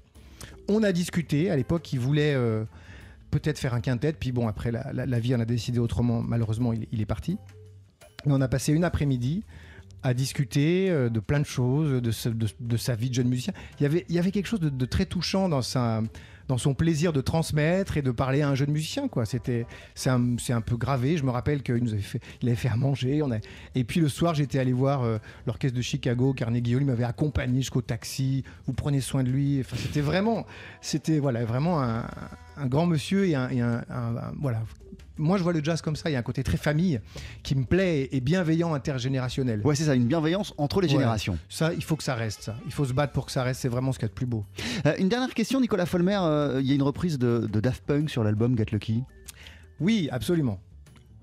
On 0.67 0.83
a 0.83 0.91
discuté. 0.91 1.49
À 1.49 1.55
l'époque, 1.55 1.91
il 1.93 1.99
voulait 1.99 2.35
euh, 2.35 2.63
peut-être 3.31 3.57
faire 3.57 3.73
un 3.73 3.81
quintet. 3.81 4.13
Puis 4.13 4.31
bon, 4.31 4.47
après, 4.47 4.71
la, 4.71 4.93
la- 4.93 5.07
la 5.07 5.19
vie 5.19 5.33
en 5.33 5.39
a 5.39 5.45
décidé 5.45 5.79
autrement. 5.79 6.21
Malheureusement, 6.21 6.73
il, 6.73 6.85
il 6.91 7.01
est 7.01 7.05
parti. 7.07 7.37
Mais 8.27 8.33
on 8.33 8.41
a 8.41 8.47
passé 8.47 8.71
une 8.71 8.83
après-midi 8.83 9.43
à 10.03 10.13
discuter 10.13 10.89
euh, 10.89 11.09
de 11.09 11.19
plein 11.19 11.39
de 11.39 11.45
choses, 11.45 12.01
de, 12.01 12.11
sa- 12.77 12.95
vie 12.95 13.09
de 13.09 13.13
jeune 13.13 13.27
musicien. 13.27 13.53
Il 13.79 13.83
y 14.09 14.19
avait, 14.19 14.31
quelque 14.31 14.47
chose 14.47 14.59
de, 14.59 14.85
très 14.85 15.05
touchant 15.05 15.49
dans, 15.49 15.61
son 15.61 16.73
plaisir 16.73 17.13
de 17.13 17.21
transmettre 17.21 17.97
et 17.97 18.01
de 18.01 18.11
parler 18.11 18.41
à 18.41 18.49
un 18.49 18.55
jeune 18.55 18.71
musicien. 18.71 19.09
C'était, 19.25 19.65
c'est, 19.95 20.09
un, 20.09 20.61
peu 20.61 20.77
gravé. 20.77 21.17
Je 21.17 21.23
me 21.23 21.31
rappelle 21.31 21.63
qu'il 21.63 21.83
nous 21.83 21.93
avait 21.93 22.01
fait, 22.01 22.21
il 22.41 22.47
avait 22.49 22.57
fait 22.57 22.69
à 22.69 22.75
manger. 22.75 23.21
Et 23.75 23.83
puis 23.83 23.99
le 23.99 24.09
soir, 24.09 24.35
j'étais 24.35 24.59
allé 24.59 24.73
voir 24.73 25.03
euh, 25.03 25.17
l'orchestre 25.45 25.77
de 25.77 25.81
Chicago, 25.81 26.33
Carnegie 26.33 26.75
Hall. 26.75 26.85
M'avait 26.85 27.03
accompagné 27.03 27.59
jusqu'au 27.59 27.81
taxi. 27.81 28.43
Vous 28.65 28.73
prenez 28.73 29.01
soin 29.01 29.23
de 29.23 29.29
lui. 29.29 29.63
C'était 29.75 30.01
vraiment, 30.01 30.45
c'était 30.81 31.19
voilà, 31.19 31.43
vraiment 31.45 31.81
un, 31.81 32.05
un 32.57 32.65
grand 32.67 32.85
monsieur 32.85 33.25
et 33.27 33.35
un, 33.35 33.49
et 33.49 33.61
un- 33.61 33.83
un- 33.89 34.15
un- 34.17 34.33
voilà. 34.39 34.63
Moi, 35.19 35.37
je 35.39 35.43
vois 35.43 35.51
le 35.53 35.63
jazz 35.63 35.81
comme 35.81 35.95
ça. 35.95 36.09
Il 36.11 36.13
y 36.13 36.15
a 36.15 36.19
un 36.19 36.23
côté 36.23 36.43
très 36.43 36.57
famille 36.57 36.99
qui 37.41 37.55
me 37.55 37.63
plaît 37.65 38.07
et 38.11 38.21
bienveillant 38.21 38.75
intergénérationnel. 38.75 39.61
Ouais, 39.63 39.73
c'est 39.75 39.85
ça, 39.85 39.95
une 39.95 40.05
bienveillance 40.05 40.53
entre 40.59 40.79
les 40.79 40.87
Ouais. 40.87 40.93
générations. 40.93 41.39
Ça, 41.49 41.73
il 41.73 41.83
faut 41.83 41.95
que 41.95 42.03
ça 42.03 42.13
reste. 42.13 42.43
Ça. 42.43 42.55
Il 42.67 42.71
faut 42.71 42.85
se 42.85 42.93
battre 42.93 43.13
pour 43.13 43.25
que 43.25 43.31
ça 43.31 43.41
reste. 43.41 43.61
C'est 43.61 43.67
vraiment 43.69 43.91
ce 43.91 43.97
qu'il 43.97 44.05
y 44.05 44.09
a 44.09 44.09
de 44.09 44.13
plus 44.13 44.27
beau. 44.27 44.45
Euh, 44.85 44.93
une 44.99 45.09
dernière 45.09 45.33
question, 45.33 45.59
Nicolas 45.59 45.87
Folmer. 45.87 46.19
euh, 46.21 46.59
Il 46.61 46.67
y 46.67 46.71
a 46.71 46.75
une 46.75 46.83
reprise 46.83 47.17
de, 47.17 47.49
de 47.51 47.59
Daft 47.59 47.83
Punk 47.83 48.11
sur 48.11 48.23
l'album 48.23 48.55
Get 48.55 48.65
Lucky. 48.71 49.03
Oui, 49.79 50.07
absolument. 50.11 50.59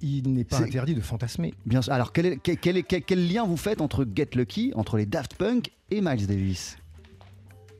Il 0.02 0.32
n'est 0.32 0.44
pas 0.44 0.60
interdit 0.60 0.94
de 0.94 1.00
fantasmer. 1.00 1.54
Bien 1.64 1.80
sûr. 1.80 1.92
Alors, 1.92 2.12
quel, 2.12 2.26
est- 2.26 2.36
quel- 2.42 2.58
quel 2.58 2.76
est- 2.76 2.82
quel- 2.82 3.02
quel 3.02 3.32
lien 3.32 3.44
vous 3.46 3.56
faites 3.56 3.80
entre 3.80 4.04
Get 4.14 4.30
Lucky, 4.34 4.72
entre 4.74 4.96
les 4.96 5.06
Daft 5.06 5.36
Punk 5.36 5.70
et 5.90 6.00
Miles 6.00 6.26
Davis? 6.26 6.76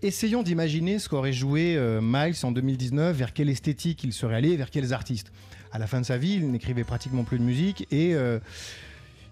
Essayons 0.04 0.42
d'imaginer 0.42 0.98
ce 0.98 1.08
qu'aurait 1.08 1.32
joué 1.32 1.76
euh, 1.78 2.02
Miles 2.02 2.34
en 2.42 2.52
2019, 2.52 3.16
vers 3.16 3.32
quelle 3.32 3.48
esthétique 3.48 4.04
il 4.04 4.12
serait 4.12 4.34
allé, 4.34 4.54
vers 4.54 4.68
quels 4.68 4.92
artistes. 4.92 5.32
À 5.72 5.78
la 5.78 5.86
fin 5.86 5.98
de 5.98 6.04
sa 6.04 6.18
vie, 6.18 6.34
il 6.34 6.50
n'écrivait 6.50 6.84
pratiquement 6.84 7.24
plus 7.24 7.38
de 7.38 7.42
musique 7.42 7.86
et 7.90 8.14
euh, 8.14 8.38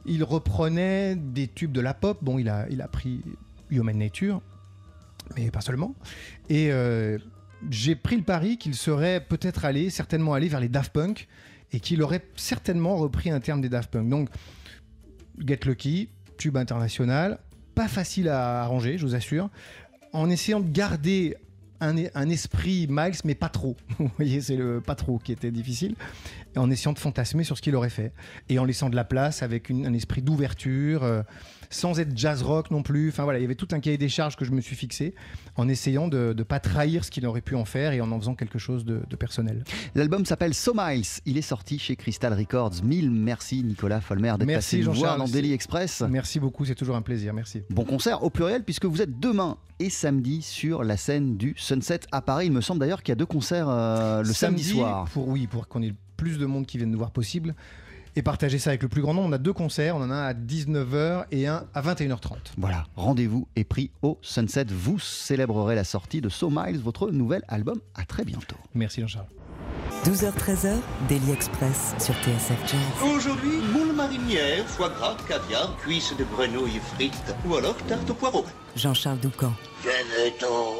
il 0.07 0.25
reprenait 0.25 1.15
des 1.15 1.47
tubes 1.47 1.73
de 1.73 1.83
la 1.83 1.93
pop. 1.93 2.21
Bon, 2.23 2.39
il 2.39 2.49
a, 2.49 2.67
il 2.71 2.81
a 2.81 2.89
pris 2.89 3.21
Human 3.69 3.99
Nature, 3.99 4.41
mais 5.37 5.51
pas 5.51 5.61
seulement. 5.61 5.95
Et 6.49 6.73
euh, 6.73 7.19
j'ai 7.69 7.95
pris 7.95 8.17
le 8.17 8.23
pari 8.23 8.57
qu'il 8.57 8.75
serait 8.75 9.21
peut-être 9.21 9.67
allé, 9.67 9.91
certainement 9.91 10.33
allé 10.33 10.49
vers 10.49 10.61
les 10.61 10.71
Daft 10.71 10.95
Punk 10.95 11.29
et 11.73 11.81
qu'il 11.81 12.03
aurait 12.03 12.25
certainement 12.35 12.97
repris 12.97 13.31
un 13.31 13.41
terme 13.41 13.61
des 13.61 13.69
Daft 13.69 13.91
Punk. 13.91 14.09
Donc, 14.09 14.31
Get 15.39 15.67
Lucky, 15.67 16.09
tube 16.39 16.57
international, 16.57 17.41
pas 17.75 17.89
facile 17.89 18.29
à 18.29 18.63
arranger, 18.63 18.99
je 18.99 19.07
vous 19.07 19.15
assure, 19.15 19.51
en 20.13 20.31
essayant 20.31 20.61
de 20.61 20.71
garder 20.71 21.37
un, 21.81 22.29
esprit 22.31 22.87
Miles, 22.89 23.15
mais 23.25 23.35
pas 23.35 23.49
trop. 23.49 23.77
Vous 23.99 24.11
voyez, 24.17 24.41
c'est 24.41 24.57
le 24.57 24.81
pas 24.81 24.95
trop 24.95 25.19
qui 25.19 25.33
était 25.33 25.51
difficile. 25.51 25.97
En 26.57 26.71
essayant 26.71 26.93
de 26.93 26.99
fantasmer 26.99 27.45
sur 27.45 27.57
ce 27.57 27.63
qu'il 27.63 27.75
aurait 27.75 27.91
fait. 27.91 28.13
Et 28.49 28.59
en 28.59 28.65
laissant 28.65 28.89
de 28.89 28.97
la 28.97 29.05
place 29.05 29.43
avec 29.43 29.71
un 29.71 29.93
esprit 29.93 30.23
d'ouverture, 30.23 31.03
euh, 31.03 31.23
sans 31.73 31.99
être 31.99 32.17
jazz 32.17 32.43
rock 32.43 32.71
non 32.71 32.83
plus. 32.83 33.09
Enfin 33.09 33.25
voilà, 33.25 33.39
il 33.39 33.43
y 33.43 33.45
avait 33.45 33.55
tout 33.55 33.69
un 33.73 33.81
cahier 33.81 33.99
des 33.99 34.09
charges 34.09 34.37
que 34.37 34.45
je 34.45 34.53
me 34.53 34.61
suis 34.61 34.77
fixé 34.77 35.15
en 35.57 35.69
essayant 35.69 36.09
de 36.09 36.35
ne 36.37 36.43
pas 36.43 36.61
trahir 36.61 37.05
ce 37.05 37.11
qu'il 37.11 37.27
aurait 37.27 37.41
pu 37.41 37.55
en 37.55 37.65
faire 37.65 37.93
et 37.93 38.01
en 38.01 38.13
en 38.13 38.21
faisant 38.21 38.35
quelque 38.35 38.59
chose 38.59 38.85
de, 38.85 39.01
de 39.09 39.17
personnel. 39.17 39.65
L'album 39.95 40.25
s'appelle 40.25 40.55
So 40.55 40.73
Miles. 40.75 41.07
Il 41.27 41.39
est 41.39 41.43
sorti 41.43 41.79
chez 41.79 41.97
Crystal 41.97 42.33
Records. 42.33 42.85
Mille 42.85 43.11
merci 43.11 43.63
Nicolas 43.63 44.01
Folmer 44.01 44.35
d'être 44.39 44.47
Merci, 44.47 44.79
passé 44.79 44.89
nous 44.89 44.95
voir 44.95 45.17
dans 45.17 45.29
Daily 45.29 45.53
Express. 45.53 46.03
Merci 46.09 46.41
beaucoup, 46.41 46.65
c'est 46.65 46.75
toujours 46.75 46.97
un 46.97 47.03
plaisir. 47.03 47.33
Merci. 47.35 47.63
Bon 47.71 47.85
concert 47.85 48.23
au 48.23 48.31
pluriel 48.31 48.65
puisque 48.65 48.85
vous 48.85 49.03
êtes 49.03 49.19
demain 49.19 49.57
et 49.79 49.91
samedi 49.91 50.43
sur 50.43 50.85
la 50.85 50.97
scène 50.97 51.37
du 51.37 51.55
Sunset 51.57 52.01
à 52.13 52.21
Paris. 52.23 52.47
Il 52.47 52.53
me 52.53 52.61
semble 52.61 52.81
d'ailleurs 52.81 53.03
qu'il 53.03 53.11
y 53.11 53.13
a 53.13 53.17
deux 53.17 53.27
concerts 53.27 53.69
euh, 53.69 54.23
le 54.23 54.33
samedi, 54.33 54.65
soir. 54.65 55.09
Pour, 55.13 55.29
oui, 55.29 55.47
pour 55.47 55.69
qu'on 55.69 55.83
ait 55.83 55.89
le 55.89 55.97
plus 56.17 56.39
de 56.39 56.47
monde 56.47 56.67
qui 56.67 56.79
vienne 56.79 56.91
nous 56.91 56.99
voir 56.99 57.11
possible 57.11 57.55
et 58.17 58.23
partager 58.23 58.59
ça 58.59 58.71
avec 58.71 58.83
le 58.83 58.89
plus 58.89 59.03
grand 59.03 59.15
nombre. 59.15 59.29
On 59.29 59.33
a 59.33 59.39
deux 59.39 59.53
concerts, 59.53 59.97
on 59.97 60.03
en 60.03 60.11
a 60.11 60.15
un 60.15 60.27
à 60.29 60.35
19h 60.35 61.25
et 61.31 61.47
un 61.47 61.65
à 61.75 61.83
21h30. 61.83 62.37
Voilà, 62.59 62.87
rendez-vous 62.97 63.49
est 63.57 63.65
pris 63.65 63.91
au 64.03 64.19
Sunset. 64.23 64.67
Vous 64.69 64.99
célébrerez 64.99 65.75
la 65.75 65.85
sortie 65.85 66.21
de 66.21 66.29
So 66.29 66.51
Miles, 66.51 66.81
votre 66.81 67.11
nouvel 67.11 67.43
album. 67.49 67.81
À 67.95 68.05
très 68.05 68.25
bientôt. 68.25 68.57
Merci 68.75 69.01
Jean-Charles. 69.01 69.27
12h-13h, 70.05 70.75
Daily 71.09 71.31
Express 71.31 71.95
sur 72.01 72.15
TSF 72.15 72.59
Jazz. 72.67 73.09
Aujourd'hui, 73.15 73.59
moule 73.73 73.93
marinière, 73.93 74.67
foie 74.67 74.89
gras, 74.89 75.17
caviar, 75.29 75.77
cuisses 75.77 76.13
de 76.17 76.25
grenouille 76.25 76.81
frites 76.95 77.35
ou 77.49 77.55
alors 77.55 77.77
tarte 77.87 78.11
au 78.11 78.15
poireau. 78.15 78.45
Jean-Charles 78.75 79.21
Doucan. 79.21 79.53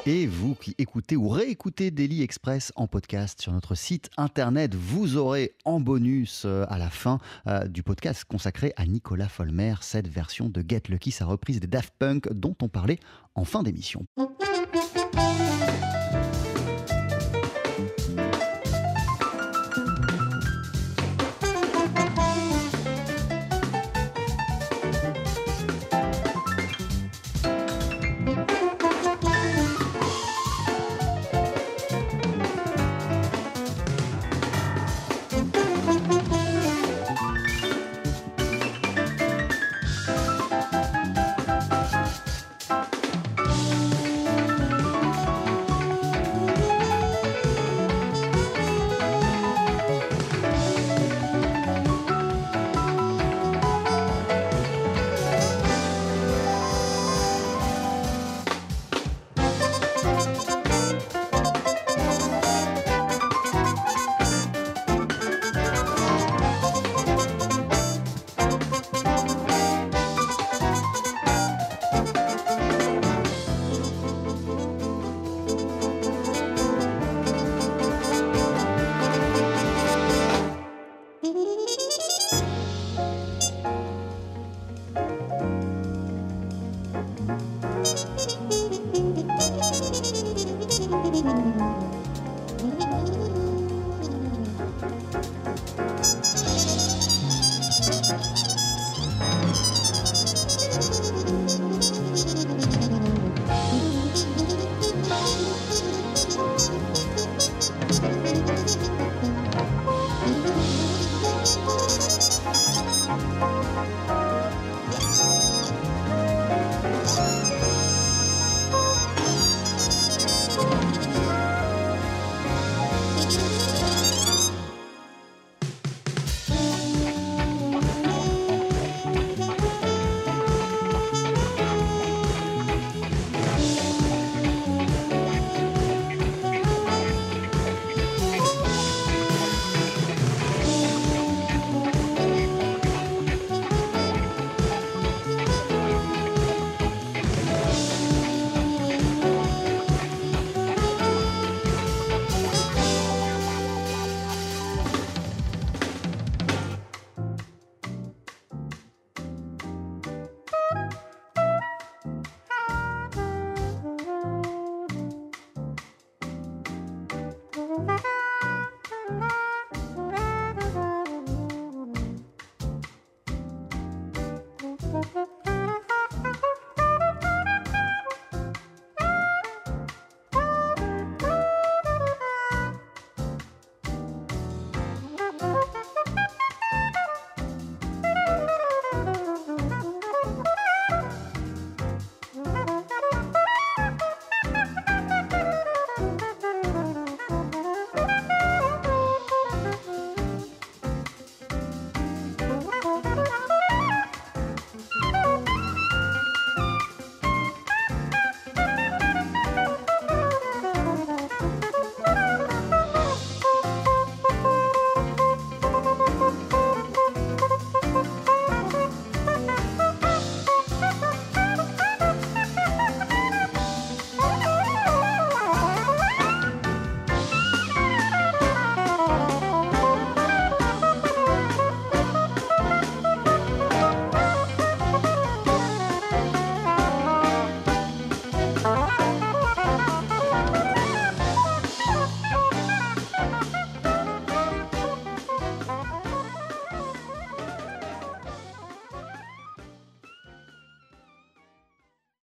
Et 0.07 0.27
vous 0.27 0.57
qui 0.57 0.75
écoutez 0.79 1.17
ou 1.17 1.29
réécoutez 1.29 1.93
Daily 1.93 2.23
Express 2.23 2.73
en 2.75 2.89
podcast 2.89 3.41
sur 3.41 3.53
notre 3.53 3.77
site 3.77 4.11
internet, 4.17 4.75
vous 4.75 5.17
aurez 5.17 5.55
en 5.65 5.79
bonus 5.81 6.43
euh, 6.45 6.65
à 6.69 6.79
la 6.79 6.91
fin 6.91 7.19
euh, 7.47 7.67
du 7.67 7.83
podcast 7.83 8.25
consacré 8.25 8.73
à 8.77 8.87
Nicolas 8.87 9.29
Folmer, 9.29 9.75
cette 9.83 10.09
version 10.09 10.49
de 10.49 10.65
Get 10.67 10.83
Lucky, 10.89 11.13
sa 11.13 11.27
reprise 11.27 11.61
des 11.61 11.67
Daft 11.69 11.95
Punk 11.99 12.33
dont 12.33 12.57
on 12.61 12.69
parlait 12.69 12.99
en 13.35 13.45
fin 13.45 13.63
d'émission. 13.63 14.05